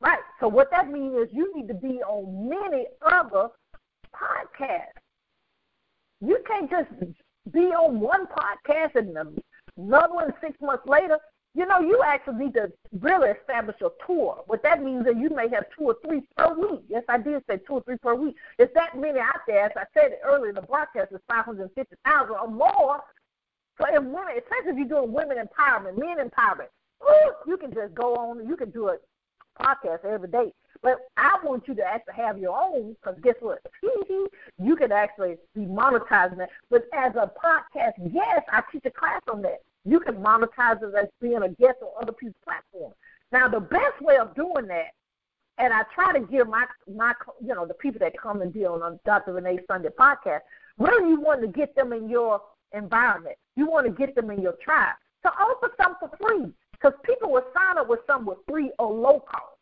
right. 0.00 0.20
So 0.40 0.48
what 0.48 0.70
that 0.70 0.90
means 0.90 1.16
is 1.16 1.28
you 1.32 1.52
need 1.54 1.68
to 1.68 1.74
be 1.74 2.00
on 2.02 2.48
many 2.48 2.86
other 3.02 3.48
podcasts. 4.14 5.00
You 6.20 6.38
can't 6.46 6.70
just 6.70 6.90
be 7.52 7.66
on 7.72 8.00
one 8.00 8.26
podcast 8.26 8.94
and 8.94 9.16
another 9.76 10.14
one 10.14 10.32
six 10.40 10.60
months 10.60 10.86
later. 10.86 11.18
You 11.56 11.64
know, 11.64 11.80
you 11.80 12.02
actually 12.04 12.44
need 12.44 12.54
to 12.54 12.70
really 13.00 13.30
establish 13.30 13.76
a 13.80 13.88
tour. 14.06 14.44
What 14.46 14.62
that 14.62 14.84
means 14.84 15.06
is 15.06 15.14
you 15.16 15.30
may 15.30 15.48
have 15.48 15.64
two 15.74 15.84
or 15.84 15.96
three 16.04 16.20
per 16.36 16.52
week. 16.52 16.82
Yes, 16.86 17.02
I 17.08 17.16
did 17.16 17.42
say 17.48 17.56
two 17.66 17.74
or 17.74 17.82
three 17.82 17.96
per 17.96 18.14
week. 18.14 18.36
It's 18.58 18.74
that 18.74 18.94
many 18.94 19.18
out 19.18 19.40
there. 19.46 19.64
As 19.64 19.72
I 19.74 19.84
said 19.94 20.18
earlier, 20.22 20.52
the 20.52 20.60
broadcast 20.60 21.12
is 21.12 21.20
550,000 21.26 22.30
or 22.30 22.48
more. 22.48 23.00
So 23.80 23.86
in 23.88 24.12
women, 24.12 24.34
especially 24.36 24.72
if 24.72 24.76
you're 24.76 25.00
doing 25.00 25.14
women 25.14 25.38
empowerment, 25.38 25.98
men 25.98 26.18
empowerment, 26.18 26.68
ooh, 27.02 27.32
you 27.46 27.56
can 27.56 27.72
just 27.72 27.94
go 27.94 28.14
on. 28.16 28.46
You 28.46 28.56
can 28.58 28.70
do 28.70 28.88
a 28.88 28.98
podcast 29.58 30.04
every 30.04 30.28
day. 30.28 30.52
But 30.82 30.98
I 31.16 31.38
want 31.42 31.66
you 31.68 31.74
to 31.76 31.82
actually 31.82 32.14
have 32.16 32.36
your 32.38 32.54
own 32.54 32.96
because 33.00 33.18
guess 33.22 33.36
what? 33.40 33.64
you 33.82 34.76
can 34.76 34.92
actually 34.92 35.36
be 35.54 35.62
monetizing 35.62 36.36
that. 36.36 36.50
But 36.68 36.84
as 36.92 37.14
a 37.14 37.30
podcast 37.42 38.12
guest, 38.12 38.44
I 38.52 38.62
teach 38.70 38.84
a 38.84 38.90
class 38.90 39.22
on 39.32 39.40
that. 39.40 39.62
You 39.86 40.00
can 40.00 40.16
monetize 40.16 40.82
it 40.82 40.94
as 41.00 41.08
being 41.20 41.42
a 41.42 41.48
guest 41.48 41.78
on 41.80 42.02
other 42.02 42.12
people's 42.12 42.42
platforms. 42.44 42.96
Now, 43.30 43.48
the 43.48 43.60
best 43.60 44.00
way 44.00 44.16
of 44.16 44.34
doing 44.34 44.66
that, 44.66 44.90
and 45.58 45.72
I 45.72 45.82
try 45.94 46.12
to 46.12 46.20
give 46.20 46.48
my 46.48 46.66
my 46.92 47.14
you 47.40 47.54
know 47.54 47.66
the 47.66 47.74
people 47.74 48.00
that 48.00 48.12
come 48.20 48.42
and 48.42 48.52
deal 48.52 48.80
on 48.82 48.98
Dr. 49.06 49.32
Renee 49.32 49.60
Sunday 49.68 49.88
podcast, 49.88 50.40
really 50.78 51.10
you 51.10 51.20
want 51.20 51.40
to 51.40 51.46
get 51.46 51.74
them 51.76 51.92
in 51.92 52.10
your 52.10 52.40
environment. 52.74 53.36
You 53.54 53.66
want 53.70 53.86
to 53.86 53.92
get 53.92 54.14
them 54.14 54.30
in 54.30 54.42
your 54.42 54.54
tribe. 54.62 54.96
So 55.22 55.30
offer 55.30 55.72
some 55.80 55.96
for 56.00 56.10
free 56.20 56.52
because 56.72 56.92
people 57.04 57.30
will 57.30 57.44
sign 57.54 57.78
up 57.78 57.88
with 57.88 58.00
something 58.06 58.26
with 58.26 58.38
free 58.48 58.70
or 58.78 58.92
low 58.92 59.20
cost. 59.20 59.56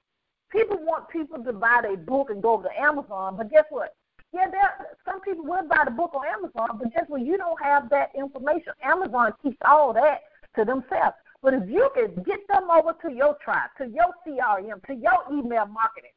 People 0.51 0.79
want 0.81 1.09
people 1.09 1.43
to 1.45 1.53
buy 1.53 1.81
their 1.83 1.97
book 1.97 2.31
and 2.31 2.43
go 2.43 2.61
to 2.61 2.81
Amazon, 2.81 3.37
but 3.37 3.51
guess 3.51 3.65
what? 3.71 3.95
Yeah, 4.35 4.51
there 4.51 4.75
some 5.05 5.21
people 5.21 5.45
will 5.45 5.69
buy 5.69 5.85
the 5.85 5.93
book 5.93 6.13
on 6.13 6.27
Amazon, 6.27 6.79
but 6.83 6.93
guess 6.93 7.05
what? 7.07 7.21
You 7.25 7.37
don't 7.39 7.63
have 7.63 7.89
that 7.91 8.11
information. 8.17 8.73
Amazon 8.83 9.33
keeps 9.41 9.59
all 9.65 9.93
that 9.93 10.23
to 10.57 10.65
themselves. 10.65 11.15
But 11.41 11.55
if 11.55 11.69
you 11.69 11.89
can 11.95 12.21
get 12.25 12.41
them 12.49 12.69
over 12.69 12.95
to 13.03 13.13
your 13.13 13.37
tribe, 13.45 13.71
to 13.79 13.87
your 13.87 14.07
CRM, 14.27 14.85
to 14.87 14.95
your 14.95 15.23
email 15.31 15.67
marketing, 15.67 16.11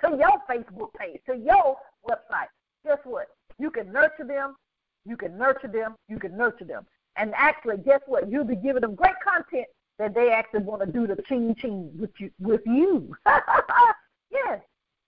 to 0.00 0.16
your 0.16 0.42
Facebook 0.50 0.92
page, 0.98 1.20
to 1.26 1.36
your 1.36 1.76
website, 2.08 2.48
guess 2.84 2.98
what? 3.04 3.28
You 3.58 3.70
can 3.70 3.92
nurture 3.92 4.24
them, 4.26 4.56
you 5.04 5.16
can 5.16 5.38
nurture 5.38 5.68
them, 5.68 5.94
you 6.08 6.18
can 6.18 6.36
nurture 6.36 6.64
them. 6.64 6.86
And 7.14 7.32
actually, 7.36 7.76
guess 7.78 8.00
what? 8.06 8.28
You'll 8.28 8.44
be 8.44 8.56
giving 8.56 8.80
them 8.80 8.96
great 8.96 9.14
content 9.22 9.66
that 9.98 10.12
they 10.14 10.30
actually 10.30 10.62
want 10.62 10.82
to 10.82 10.90
do 10.90 11.06
the 11.06 11.22
ching 11.28 11.54
ching 11.54 11.90
with 11.96 12.10
you. 12.18 12.30
With 12.40 12.62
you. 12.66 13.14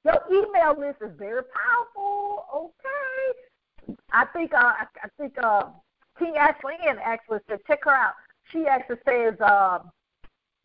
your 0.04 0.21
email 0.30 0.78
list 0.78 0.99
is 1.02 1.16
very 1.19 1.42
powerful. 1.42 2.45
Okay, 2.54 3.99
I 4.12 4.25
think 4.26 4.54
uh, 4.54 4.73
I 5.02 5.09
think 5.19 5.35
uh, 5.42 5.66
King 6.19 6.37
Ashley 6.37 6.75
Ann 6.87 6.99
actually 7.02 7.40
said 7.49 7.61
check 7.66 7.80
her 7.85 7.90
out. 7.90 8.14
She 8.52 8.66
actually 8.66 8.99
says 9.07 9.35
uh, 9.40 9.80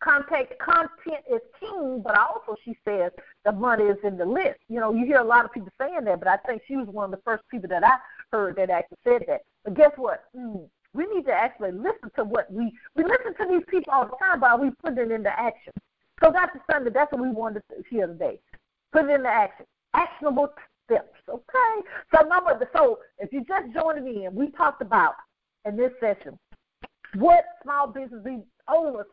contact 0.01 0.57
content 0.59 1.23
is 1.31 1.41
king, 1.59 2.01
but 2.03 2.17
also 2.17 2.55
she 2.63 2.77
says 2.85 3.11
the 3.43 3.51
money 3.51 3.85
is 3.85 3.97
in 4.03 4.17
the 4.17 4.25
list. 4.25 4.59
You 4.69 4.79
know, 4.79 4.93
you 4.93 5.05
hear 5.05 5.19
a 5.19 5.23
lot 5.23 5.45
of 5.45 5.51
people 5.51 5.71
saying 5.79 6.05
that, 6.05 6.19
but 6.19 6.27
I 6.27 6.37
think 6.37 6.61
she 6.67 6.75
was 6.75 6.87
one 6.87 7.05
of 7.05 7.11
the 7.11 7.23
first 7.23 7.43
people 7.49 7.69
that 7.69 7.83
I 7.83 7.95
heard 8.31 8.55
that 8.57 8.69
actually 8.69 8.97
said 9.03 9.23
that. 9.27 9.41
But 9.63 9.75
guess 9.75 9.91
what? 9.95 10.25
Mm, 10.37 10.67
we 10.93 11.05
need 11.13 11.25
to 11.25 11.33
actually 11.33 11.71
listen 11.71 12.11
to 12.15 12.23
what 12.23 12.51
we 12.51 12.71
we 12.95 13.03
listen 13.03 13.35
to 13.39 13.47
these 13.49 13.65
people 13.67 13.91
all 13.91 14.05
the 14.05 14.15
time, 14.17 14.39
but 14.39 14.61
we 14.61 14.71
put 14.83 14.97
it 14.97 15.11
into 15.11 15.29
action. 15.29 15.73
So 16.23 16.31
Dr. 16.31 16.61
Sunday, 16.71 16.91
that's 16.91 17.11
what 17.11 17.21
we 17.21 17.29
wanted 17.29 17.63
to 17.69 17.83
hear 17.89 18.07
today. 18.07 18.39
Put 18.95 19.09
it 19.09 19.15
into 19.15 19.27
action. 19.27 19.65
Actionable 19.93 20.47
steps. 20.85 21.19
Okay. 21.29 21.73
So 22.13 22.25
number 22.25 22.57
so 22.73 22.99
if 23.19 23.33
you 23.33 23.43
just 23.45 23.73
joined 23.73 24.07
in, 24.07 24.33
we 24.33 24.51
talked 24.51 24.81
about 24.81 25.15
in 25.65 25.75
this 25.75 25.91
session 25.99 26.39
what 27.15 27.43
small 27.61 27.87
business 27.87 28.23
owners, 28.69 29.05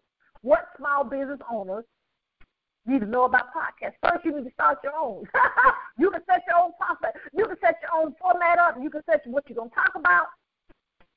what 0.42 0.68
small 0.78 1.02
business 1.02 1.40
owners 1.50 1.84
need 2.86 3.00
to 3.00 3.06
know 3.06 3.24
about 3.24 3.46
podcasts. 3.52 3.94
First, 4.02 4.24
you 4.24 4.36
need 4.36 4.44
to 4.44 4.52
start 4.52 4.78
your 4.84 4.94
own. 4.94 5.24
you 5.98 6.12
can 6.12 6.20
set 6.26 6.42
your 6.46 6.62
own 6.62 6.72
process. 6.78 7.20
You 7.32 7.46
can 7.46 7.56
set 7.60 7.76
your 7.82 8.04
own 8.04 8.14
format 8.20 8.58
up. 8.60 8.76
You 8.80 8.88
can 8.88 9.02
set 9.10 9.26
what 9.26 9.44
you're 9.48 9.56
going 9.56 9.70
to 9.70 9.74
talk 9.74 9.92
about. 9.96 10.26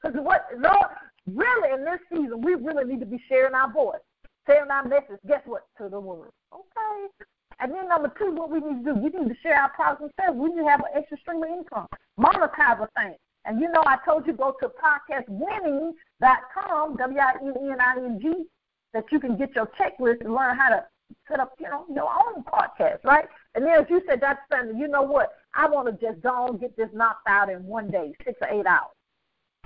Because 0.01 0.17
what, 0.22 0.48
Lord, 0.57 0.91
really 1.27 1.72
in 1.72 1.86
this 1.86 2.00
season, 2.12 2.41
we 2.41 2.55
really 2.55 2.86
need 2.86 3.00
to 3.00 3.05
be 3.05 3.22
sharing 3.29 3.53
our 3.53 3.72
voice, 3.72 4.01
sharing 4.48 4.72
our 4.72 4.88
message. 4.88 5.19
Guess 5.27 5.41
what? 5.45 5.63
To 5.79 5.89
the 5.89 6.00
world. 6.00 6.34
Okay. 6.53 7.25
And 7.59 7.74
then 7.74 7.88
number 7.88 8.12
two, 8.17 8.31
what 8.31 8.50
we 8.50 8.59
need 8.59 8.83
to 8.83 8.93
do, 8.93 9.00
we 9.00 9.09
need 9.09 9.29
to 9.29 9.35
share 9.41 9.62
our 9.62 9.69
products 9.69 10.01
and 10.01 10.12
services. 10.19 10.41
We 10.41 10.50
need 10.50 10.63
to 10.63 10.69
have 10.69 10.81
an 10.81 10.88
extra 10.95 11.17
stream 11.19 11.43
of 11.43 11.50
income, 11.50 11.88
monetize 12.19 12.81
a 12.81 12.89
thing. 13.00 13.15
And 13.45 13.62
you 13.62 13.71
know, 13.71 13.83
I 13.85 13.97
told 14.03 14.27
you 14.27 14.33
go 14.33 14.57
to 14.59 14.69
podcastwinning.com, 14.69 16.97
W-I-N-N-I-N-G, 16.97 18.45
that 18.93 19.05
you 19.12 19.19
can 19.19 19.38
get 19.38 19.55
your 19.55 19.69
checklist 19.79 20.21
and 20.21 20.33
learn 20.33 20.57
how 20.57 20.69
to 20.69 20.83
set 21.27 21.39
up, 21.39 21.53
you 21.59 21.69
know, 21.69 21.85
your 21.93 22.09
own 22.09 22.43
podcast, 22.43 23.03
right? 23.03 23.27
And 23.53 23.63
then 23.65 23.81
as 23.81 23.85
you 23.89 24.01
said, 24.07 24.21
Dr. 24.21 24.39
Sunday, 24.51 24.79
you 24.79 24.88
know 24.88 25.03
what? 25.03 25.33
I 25.53 25.69
want 25.69 25.88
to 25.88 25.93
just 26.05 26.21
go 26.21 26.47
and 26.47 26.59
get 26.59 26.75
this 26.75 26.89
knocked 26.93 27.27
out 27.27 27.50
in 27.50 27.63
one 27.65 27.91
day, 27.91 28.13
six 28.25 28.39
or 28.41 28.47
eight 28.50 28.65
hours. 28.65 28.89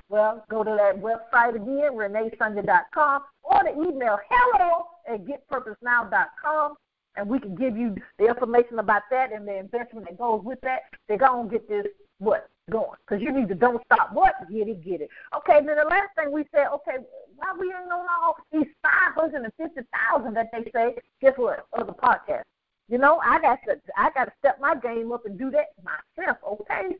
Well, 0.10 0.43
go 0.50 0.63
to 0.63 0.75
that 0.75 1.01
website 1.01 1.55
again, 1.55 1.93
reneesunday.com, 1.93 3.24
or 3.43 3.63
the 3.63 3.72
email 3.72 4.19
hello 4.29 4.88
at 5.08 5.25
getpurposenow.com, 5.25 6.75
and 7.16 7.28
we 7.28 7.39
can 7.39 7.56
give 7.56 7.78
you 7.78 7.96
the 8.18 8.28
information 8.28 8.80
about 8.80 9.04
that 9.12 9.32
and 9.32 9.48
the 9.48 9.58
investment 9.58 10.08
that 10.08 10.18
goes 10.18 10.42
with 10.44 10.60
that. 10.62 10.82
They're 11.08 11.18
going 11.18 11.50
to 11.50 11.51
get 11.51 11.68
this, 11.68 11.86
what, 12.20 12.50
going. 12.70 12.98
Because 13.08 13.22
you 13.22 13.32
need 13.32 13.50
to 13.50 13.56
don't 13.56 13.82
stop 13.86 14.13
what? 14.13 14.36
Get 14.51 14.68
it, 14.68 14.84
get 14.84 15.01
it. 15.01 15.10
Okay, 15.36 15.66
then 15.66 15.75
the 15.75 15.88
last 15.89 16.10
thing 16.16 16.32
we 16.32 16.46
said, 16.54 16.68
okay, 16.74 17.04
why 17.36 17.54
we 17.60 17.68
ain't 17.68 17.92
on 17.92 18.06
all 18.22 18.36
these 18.51 18.68
550000 18.84 20.34
that 20.34 20.48
they 20.51 20.72
say, 20.74 20.96
guess 21.22 21.34
what, 21.38 21.66
other 21.78 21.94
podcasts. 21.94 22.44
You 22.88 22.98
know, 22.98 23.22
I 23.24 23.39
got 23.39 23.60
to 23.68 23.80
I 23.96 24.10
got 24.16 24.25
to 24.25 24.32
step 24.39 24.58
my 24.60 24.74
game 24.75 25.12
up 25.12 25.25
and 25.25 25.38
do 25.38 25.51
that 25.51 25.68
myself. 25.84 26.38
Okay, 26.44 26.96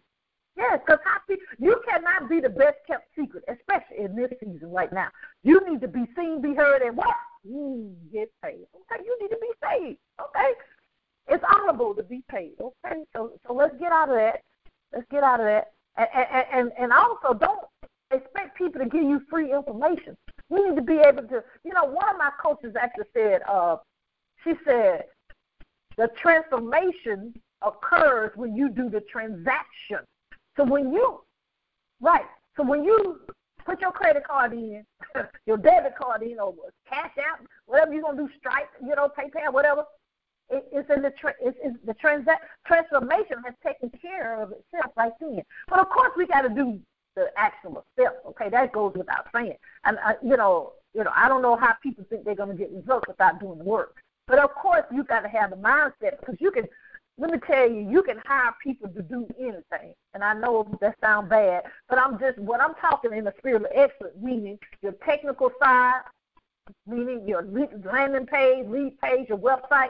Yes, 0.60 0.80
because 0.86 1.00
you 1.58 1.82
cannot 1.88 2.30
be 2.30 2.42
the 2.42 2.50
best 2.50 2.78
kept 2.86 3.08
secret, 3.18 3.46
especially 3.48 4.04
in 4.04 4.16
this 4.16 4.30
season 4.44 4.72
right 4.72 4.92
now. 4.92 5.08
You 5.42 5.62
need 5.70 5.80
to 5.82 5.88
be 5.88 6.06
seen, 6.18 6.42
be 6.42 6.54
heard, 6.54 6.82
and 6.82 6.98
what? 6.98 7.16
Mm, 7.48 7.94
get 8.12 8.30
paid. 8.44 8.66
Okay, 8.76 9.04
you 9.04 9.18
need 9.22 9.30
to 9.30 9.38
be 9.42 9.52
paid. 9.64 9.98
Okay, 10.20 10.52
it's 11.28 11.44
honorable 11.50 11.94
to 11.96 12.04
be 12.04 12.24
paid. 12.30 12.54
Okay, 12.60 13.04
so 13.16 13.34
so 13.46 13.54
let's 13.54 13.78
get 13.80 13.92
out 13.92 14.10
of 14.10 14.16
that. 14.16 14.42
Let's 14.94 15.06
get 15.10 15.24
out 15.24 15.40
of 15.40 15.46
that, 15.46 15.72
and 15.98 16.46
and 16.52 16.72
and 16.78 16.92
also 16.92 17.34
don't 17.34 17.60
expect 18.12 18.58
people 18.58 18.82
to 18.82 18.90
give 18.90 19.04
you 19.04 19.22
free 19.30 19.54
information. 19.54 20.18
We 20.50 20.68
need 20.68 20.76
to 20.76 20.82
be 20.82 20.98
able 20.98 21.24
to. 21.24 21.44
You 21.64 21.74
know, 21.74 21.86
one 21.86 22.10
of 22.10 22.18
my 22.18 22.32
coaches 22.42 22.76
actually 22.80 23.06
said, 23.14 23.42
uh, 23.48 23.78
she 24.44 24.54
said, 24.66 25.04
the 25.98 26.10
transformation 26.22 27.34
occurs 27.62 28.32
when 28.36 28.56
you 28.56 28.70
do 28.70 28.90
the 28.90 29.02
transaction. 29.02 30.00
So 30.58 30.64
when 30.66 30.92
you, 30.92 31.22
right, 32.02 32.26
so 32.56 32.64
when 32.64 32.84
you 32.84 33.22
put 33.66 33.82
your 33.82 33.92
credit 33.92 34.24
card 34.26 34.54
in, 34.54 34.86
your 35.46 35.58
debit 35.58 35.96
card 35.98 36.24
in, 36.24 36.40
or 36.40 36.54
cash 36.88 37.12
out, 37.18 37.46
whatever 37.66 37.94
you're 37.94 38.04
gonna 38.04 38.18
do, 38.18 38.30
Stripe, 38.38 38.70
you 38.82 38.96
know, 38.96 39.10
PayPal, 39.10 39.54
whatever. 39.54 39.84
It, 40.50 40.66
it's 40.72 40.90
in 40.90 41.04
the 41.04 41.12
tra- 41.12 41.36
it's, 41.42 41.58
it's 41.64 41.78
the 41.86 41.94
transa- 41.94 42.40
transformation 42.66 43.38
has 43.46 43.54
taken 43.64 43.92
care 44.02 44.42
of 44.42 44.52
itself 44.52 44.94
right 44.98 45.12
then. 45.20 45.44
But 45.68 45.80
of 45.80 45.90
course, 45.90 46.12
we 46.18 46.26
got 46.26 46.42
to 46.42 46.50
do 46.50 46.80
the 47.16 47.28
actionable 47.38 47.86
steps. 47.94 48.18
Okay, 48.30 48.50
that 48.50 48.72
goes 48.72 48.94
without 48.96 49.28
saying. 49.34 49.58
And 49.84 50.00
uh, 50.04 50.14
you 50.24 50.38
know, 50.38 50.74
you 50.94 51.04
know, 51.04 51.12
I 51.16 51.28
don't 51.28 51.42
know 51.42 51.56
how 51.56 51.76
people 51.84 52.04
think 52.10 52.26
they're 52.26 52.36
to 52.36 52.54
get 52.54 52.72
results 52.72 53.08
without 53.08 53.40
doing 53.40 53.60
the 53.60 53.64
work. 53.64 53.98
But 54.28 54.40
of 54.40 54.54
course, 54.54 54.84
you 54.92 55.04
got 55.04 55.22
to 55.22 55.30
have 55.30 55.52
the 55.52 55.56
mindset 55.56 56.20
because 56.20 56.36
you 56.40 56.52
can 56.52 56.68
let 57.20 57.32
me 57.32 57.38
tell 57.46 57.70
you, 57.70 57.88
you 57.90 58.02
can 58.02 58.18
hire 58.26 58.56
people 58.64 58.88
to 58.90 59.02
do 59.02 59.28
anything. 59.38 59.94
And 60.14 60.24
I 60.24 60.34
know 60.34 60.66
that 60.80 60.96
sounds 61.02 61.30
bad, 61.30 61.64
but 61.90 62.00
I'm 62.00 62.18
just 62.18 62.38
what 62.40 62.62
I'm 62.62 62.76
talking 62.76 63.14
in 63.14 63.26
the 63.26 63.34
spirit 63.38 63.64
of 63.64 63.68
excellence, 63.76 64.16
meaning 64.22 64.58
your 64.82 64.94
technical 65.06 65.52
side, 65.62 66.02
meaning 66.88 67.28
your 67.28 67.46
landing 67.84 68.26
page, 68.26 68.66
lead 68.68 69.00
page, 69.02 69.28
your 69.28 69.38
website. 69.38 69.90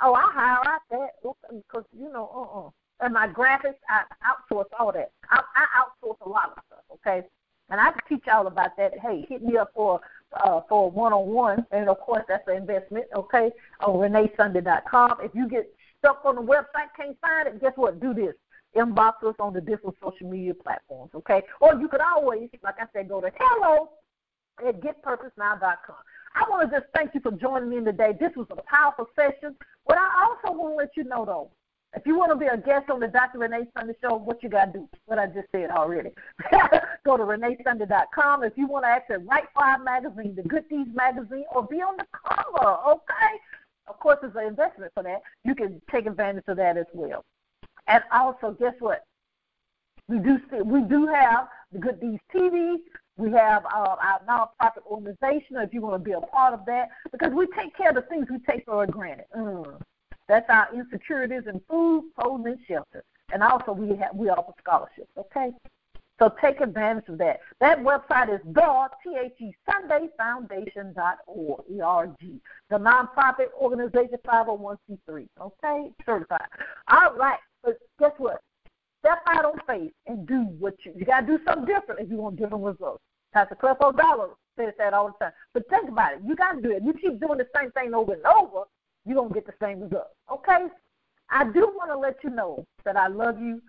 Oh, 0.00 0.14
I 0.14 0.28
hire 0.32 0.58
out 0.66 0.80
that 0.90 1.10
because 1.22 1.84
you 1.96 2.12
know, 2.12 2.28
uh, 2.34 2.66
uh 2.66 2.70
and 3.04 3.14
my 3.14 3.28
graphics, 3.28 3.74
I 3.88 4.02
outsource 4.26 4.66
all 4.78 4.92
that. 4.92 5.12
I, 5.30 5.42
I 5.54 5.66
outsource 5.80 6.16
a 6.26 6.28
lot 6.28 6.54
of 6.56 6.62
stuff. 6.66 6.84
Okay, 6.94 7.26
and 7.70 7.80
I 7.80 7.92
can 7.92 8.00
teach 8.08 8.26
y'all 8.26 8.48
about 8.48 8.76
that. 8.78 8.98
Hey, 8.98 9.24
hit 9.28 9.42
me 9.42 9.56
up 9.56 9.70
for 9.74 10.00
uh, 10.32 10.62
for 10.68 10.90
one 10.90 11.12
on 11.12 11.28
one, 11.28 11.64
and 11.70 11.88
of 11.88 12.00
course 12.00 12.24
that's 12.26 12.46
an 12.48 12.56
investment. 12.56 13.06
Okay, 13.14 13.52
on 13.80 13.94
ReneeSunday.com. 13.94 15.18
If 15.22 15.32
you 15.34 15.48
get 15.48 15.72
stuck 16.04 16.24
on 16.24 16.36
the 16.36 16.42
website, 16.42 16.92
can't 16.96 17.16
find 17.20 17.48
it, 17.48 17.60
guess 17.60 17.72
what? 17.76 18.00
Do 18.00 18.12
this. 18.12 18.34
Inbox 18.76 19.24
us 19.24 19.34
on 19.38 19.54
the 19.54 19.60
different 19.60 19.96
social 20.02 20.28
media 20.28 20.52
platforms, 20.52 21.10
okay? 21.14 21.42
Or 21.60 21.74
you 21.80 21.88
could 21.88 22.00
always, 22.00 22.48
like 22.62 22.74
I 22.78 22.86
said, 22.92 23.08
go 23.08 23.20
to 23.20 23.30
hello 23.38 23.90
at 24.66 24.80
getpurposenow.com. 24.80 25.96
I 26.34 26.50
want 26.50 26.68
to 26.68 26.80
just 26.80 26.90
thank 26.94 27.14
you 27.14 27.20
for 27.20 27.30
joining 27.32 27.70
me 27.70 27.82
today. 27.84 28.12
This 28.18 28.32
was 28.36 28.46
a 28.50 28.56
powerful 28.62 29.08
session. 29.16 29.54
What 29.84 29.98
I 29.98 30.26
also 30.26 30.56
want 30.56 30.72
to 30.72 30.76
let 30.76 30.96
you 30.96 31.04
know, 31.04 31.24
though, 31.24 31.50
if 31.96 32.04
you 32.04 32.18
want 32.18 32.32
to 32.32 32.36
be 32.36 32.46
a 32.46 32.56
guest 32.56 32.90
on 32.90 32.98
the 32.98 33.06
Dr. 33.06 33.38
Renee 33.38 33.68
Sunday 33.78 33.94
Show, 34.02 34.16
what 34.16 34.42
you 34.42 34.48
got 34.48 34.72
to 34.72 34.80
do? 34.80 34.88
What 35.06 35.20
I 35.20 35.26
just 35.26 35.46
said 35.52 35.70
already. 35.70 36.10
Go 37.04 37.16
to 37.16 37.22
ReneeSunday.com. 37.22 38.42
If 38.42 38.54
you 38.56 38.66
want 38.66 38.84
to 38.84 39.18
write 39.18 39.44
for 39.54 39.62
our 39.62 39.78
magazine, 39.78 40.34
the 40.34 40.42
Good 40.42 40.68
Deeds 40.68 40.90
magazine, 40.92 41.44
or 41.54 41.62
be 41.64 41.76
on 41.76 41.96
the 41.96 42.06
cover, 42.12 42.78
okay? 42.88 43.38
Of 43.86 43.98
course, 44.00 44.18
it's 44.22 44.36
an 44.36 44.46
investment 44.46 44.92
for 44.94 45.02
that. 45.02 45.22
You 45.44 45.54
can 45.54 45.80
take 45.90 46.06
advantage 46.06 46.44
of 46.48 46.56
that 46.56 46.76
as 46.76 46.86
well. 46.92 47.24
And 47.86 48.02
also, 48.12 48.56
guess 48.58 48.74
what? 48.78 49.04
We 50.08 50.18
do 50.18 50.38
see, 50.50 50.62
we 50.62 50.82
do 50.82 51.06
have 51.06 51.48
the 51.72 51.78
Good 51.78 52.00
Deeds 52.00 52.20
TV. 52.34 52.76
We 53.16 53.30
have 53.32 53.64
uh, 53.66 53.96
our 54.00 54.20
nonprofit 54.28 54.84
organization. 54.86 55.56
If 55.56 55.72
you 55.72 55.80
want 55.80 55.94
to 55.94 55.98
be 55.98 56.12
a 56.12 56.20
part 56.20 56.54
of 56.54 56.66
that, 56.66 56.88
because 57.12 57.32
we 57.32 57.46
take 57.56 57.76
care 57.76 57.90
of 57.90 57.94
the 57.94 58.02
things 58.02 58.26
we 58.30 58.38
take 58.48 58.64
for 58.64 58.86
granted. 58.86 59.26
Mm. 59.36 59.80
That's 60.28 60.48
our 60.48 60.68
insecurities 60.74 61.42
in 61.46 61.60
food, 61.68 62.10
clothing, 62.18 62.46
and 62.46 62.58
shelter. 62.66 63.04
And 63.32 63.42
also 63.42 63.72
we 63.72 63.96
have 63.96 64.14
we 64.14 64.28
offer 64.28 64.52
scholarships. 64.58 65.10
Okay. 65.16 65.50
So 66.18 66.32
take 66.40 66.60
advantage 66.60 67.08
of 67.08 67.18
that. 67.18 67.40
That 67.60 67.78
website 67.80 68.32
is 68.32 68.40
the 68.44 69.52
Sunday 69.68 70.08
Foundation 70.16 70.92
dot 70.94 71.18
org, 71.26 71.64
E-R-G. 71.70 72.40
The 72.70 72.76
nonprofit 72.76 73.52
organization 73.60 74.18
501c3. 74.26 75.26
Okay? 75.40 75.90
Certified. 76.06 76.46
All 76.88 77.14
right. 77.16 77.38
But 77.62 77.78
guess 77.98 78.12
what? 78.18 78.40
Step 79.00 79.22
out 79.26 79.44
on 79.44 79.58
faith 79.66 79.92
and 80.06 80.26
do 80.26 80.42
what 80.58 80.74
you 80.84 80.92
you 80.96 81.04
gotta 81.04 81.26
do 81.26 81.38
something 81.44 81.66
different 81.66 82.00
if 82.00 82.08
you 82.10 82.16
want 82.16 82.36
different 82.36 82.64
results. 82.64 83.02
Pastor 83.32 83.56
Cliff 83.56 83.76
O'Donnell 83.80 84.38
says 84.56 84.72
that 84.78 84.94
all 84.94 85.08
the 85.08 85.24
time. 85.24 85.32
But 85.52 85.68
think 85.68 85.88
about 85.88 86.14
it. 86.14 86.20
You 86.24 86.36
gotta 86.36 86.62
do 86.62 86.70
it. 86.70 86.82
You 86.84 86.92
keep 86.92 87.20
doing 87.20 87.38
the 87.38 87.48
same 87.54 87.70
thing 87.72 87.92
over 87.92 88.14
and 88.14 88.24
over, 88.24 88.64
you're 89.04 89.16
going 89.16 89.28
to 89.28 89.34
get 89.34 89.46
the 89.46 89.54
same 89.60 89.80
result. 89.80 90.08
Okay? 90.32 90.66
I 91.30 91.44
do 91.44 91.72
want 91.74 91.90
to 91.90 91.98
let 91.98 92.16
you 92.22 92.30
know 92.30 92.66
that 92.84 92.96
I 92.96 93.08
love 93.08 93.40
you, 93.40 93.60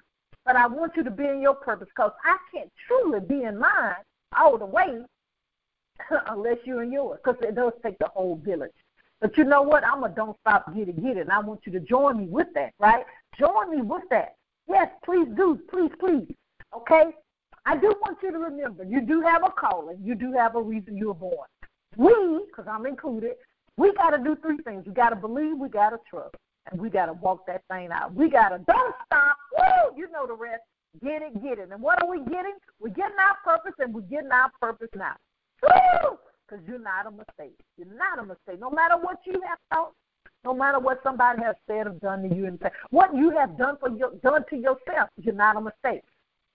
but 0.46 0.56
I 0.56 0.68
want 0.68 0.96
you 0.96 1.04
to 1.04 1.12
be 1.12 1.26
in 1.26 1.42
your 1.42 1.56
purpose 1.56 1.88
because 1.96 2.12
I 2.24 2.38
can't 2.54 2.72
truly 2.88 3.20
be 3.20 3.44
in 3.44 3.60
mine 3.60 3.96
all 4.38 4.58
the 4.58 4.66
way 4.66 5.00
unless 6.28 6.58
you're 6.66 6.84
in 6.84 6.92
yours 6.92 7.20
because 7.24 7.42
it 7.42 7.56
does 7.56 7.74
take 7.84 7.98
the 8.00 8.08
whole 8.08 8.36
village. 8.38 8.72
But 9.22 9.38
you 9.38 9.44
know 9.44 9.62
what? 9.62 9.84
I'm 9.84 10.04
a 10.04 10.10
don't 10.10 10.38
stop, 10.42 10.74
get 10.76 10.90
it, 10.90 11.02
get 11.02 11.18
it. 11.18 11.22
And 11.22 11.32
I 11.32 11.40
want 11.40 11.62
you 11.66 11.72
to 11.74 11.80
join 11.80 12.18
me 12.18 12.28
with 12.28 12.48
that, 12.54 12.74
right? 12.80 13.06
Join 13.40 13.72
me 13.72 13.82
with 13.82 14.04
that. 14.12 14.36
Yes, 14.68 14.90
please 15.04 15.28
do. 15.36 15.60
Please, 15.70 15.92
please. 16.00 16.28
Okay? 16.76 17.06
I 17.66 17.78
do 17.78 17.96
want 18.02 18.18
you 18.22 18.32
to 18.32 18.38
remember 18.38 18.84
you 18.84 19.02
do 19.02 19.22
have 19.22 19.44
a 19.44 19.50
calling. 19.50 19.98
You 20.04 20.16
do 20.16 20.32
have 20.34 20.56
a 20.56 20.62
reason 20.62 20.98
you 20.98 21.08
were 21.08 21.14
born. 21.16 21.48
We, 21.98 22.14
because 22.46 22.66
I'm 22.70 22.86
included, 22.86 23.32
we 23.78 23.94
got 23.94 24.12
to 24.12 24.24
do 24.24 24.36
three 24.36 24.58
things. 24.60 24.86
We 24.86 24.94
got 24.94 25.10
to 25.10 25.16
believe, 25.16 25.58
we 25.58 25.70
got 25.70 25.92
to 25.92 26.00
trust, 26.10 26.36
and 26.72 26.80
we 26.80 26.90
got 26.90 27.08
to 27.08 27.14
walk 27.14 27.46
that 27.48 27.64
thing 27.70 27.90
out. 27.92 28.14
We 28.14 28.30
got 28.30 28.50
to 28.50 28.60
don't 28.60 28.96
stop. 29.06 29.38
Woo! 29.58 29.98
You 29.98 30.12
know 30.12 30.26
the 30.28 30.34
rest. 30.34 30.64
Get 31.04 31.22
it, 31.22 31.42
get 31.44 31.60
it. 31.60 31.70
And 31.72 31.82
what 31.82 32.02
are 32.02 32.10
we 32.10 32.20
getting? 32.20 32.56
We're 32.80 32.90
getting 32.90 33.18
our 33.20 33.38
purpose, 33.44 33.74
and 33.80 33.94
we're 33.94 34.02
getting 34.02 34.32
our 34.32 34.50
purpose 34.62 34.90
now. 34.96 35.16
Woo! 35.62 36.18
Because 36.48 36.64
you're 36.68 36.80
not 36.80 37.08
a 37.08 37.12
mistake. 37.12 37.60
You're 37.78 37.96
not 37.96 38.20
a 38.20 38.24
mistake. 38.24 38.60
No 38.60 38.70
matter 38.70 38.96
what 38.98 39.20
you 39.26 39.42
have 39.48 39.58
thought, 39.74 39.94
no 40.44 40.54
matter 40.54 40.80
what 40.80 41.02
somebody 41.04 41.42
has 41.42 41.56
said 41.68 41.88
or 41.88 41.94
done 42.02 42.30
to 42.30 42.36
you 42.36 42.46
the 42.46 42.72
what 42.92 43.16
you 43.16 43.32
have 43.32 43.58
done 43.58 43.78
for 43.80 43.90
your, 43.90 44.12
done 44.24 44.46
to 44.52 44.56
yourself, 44.56 45.10
you're 45.18 45.34
not 45.34 45.58
a 45.58 45.62
mistake. 45.62 46.04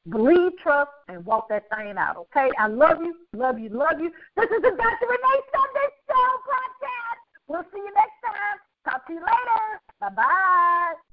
Believe, 0.09 0.53
trust, 0.63 0.91
and 1.09 1.27
walk 1.27 1.49
that 1.51 1.65
thing 1.77 1.99
out. 1.99 2.17
Okay? 2.17 2.49
I 2.59 2.69
love 2.69 2.99
you, 3.03 3.15
love 3.35 3.59
you, 3.59 3.69
love 3.69 4.01
you. 4.01 4.11
This 4.37 4.47
is 4.47 4.63
the 4.63 4.71
Dr. 4.71 5.07
Renee 5.11 5.43
Sunday 5.53 5.89
Show 6.09 6.31
podcast. 6.47 7.21
We'll 7.49 7.65
see 7.75 7.79
you 7.79 7.93
next 7.95 8.17
time. 8.25 8.59
Talk 8.85 9.07
to 9.09 9.13
you 9.13 9.21
later. 9.21 9.90
Bye-bye. 10.01 11.10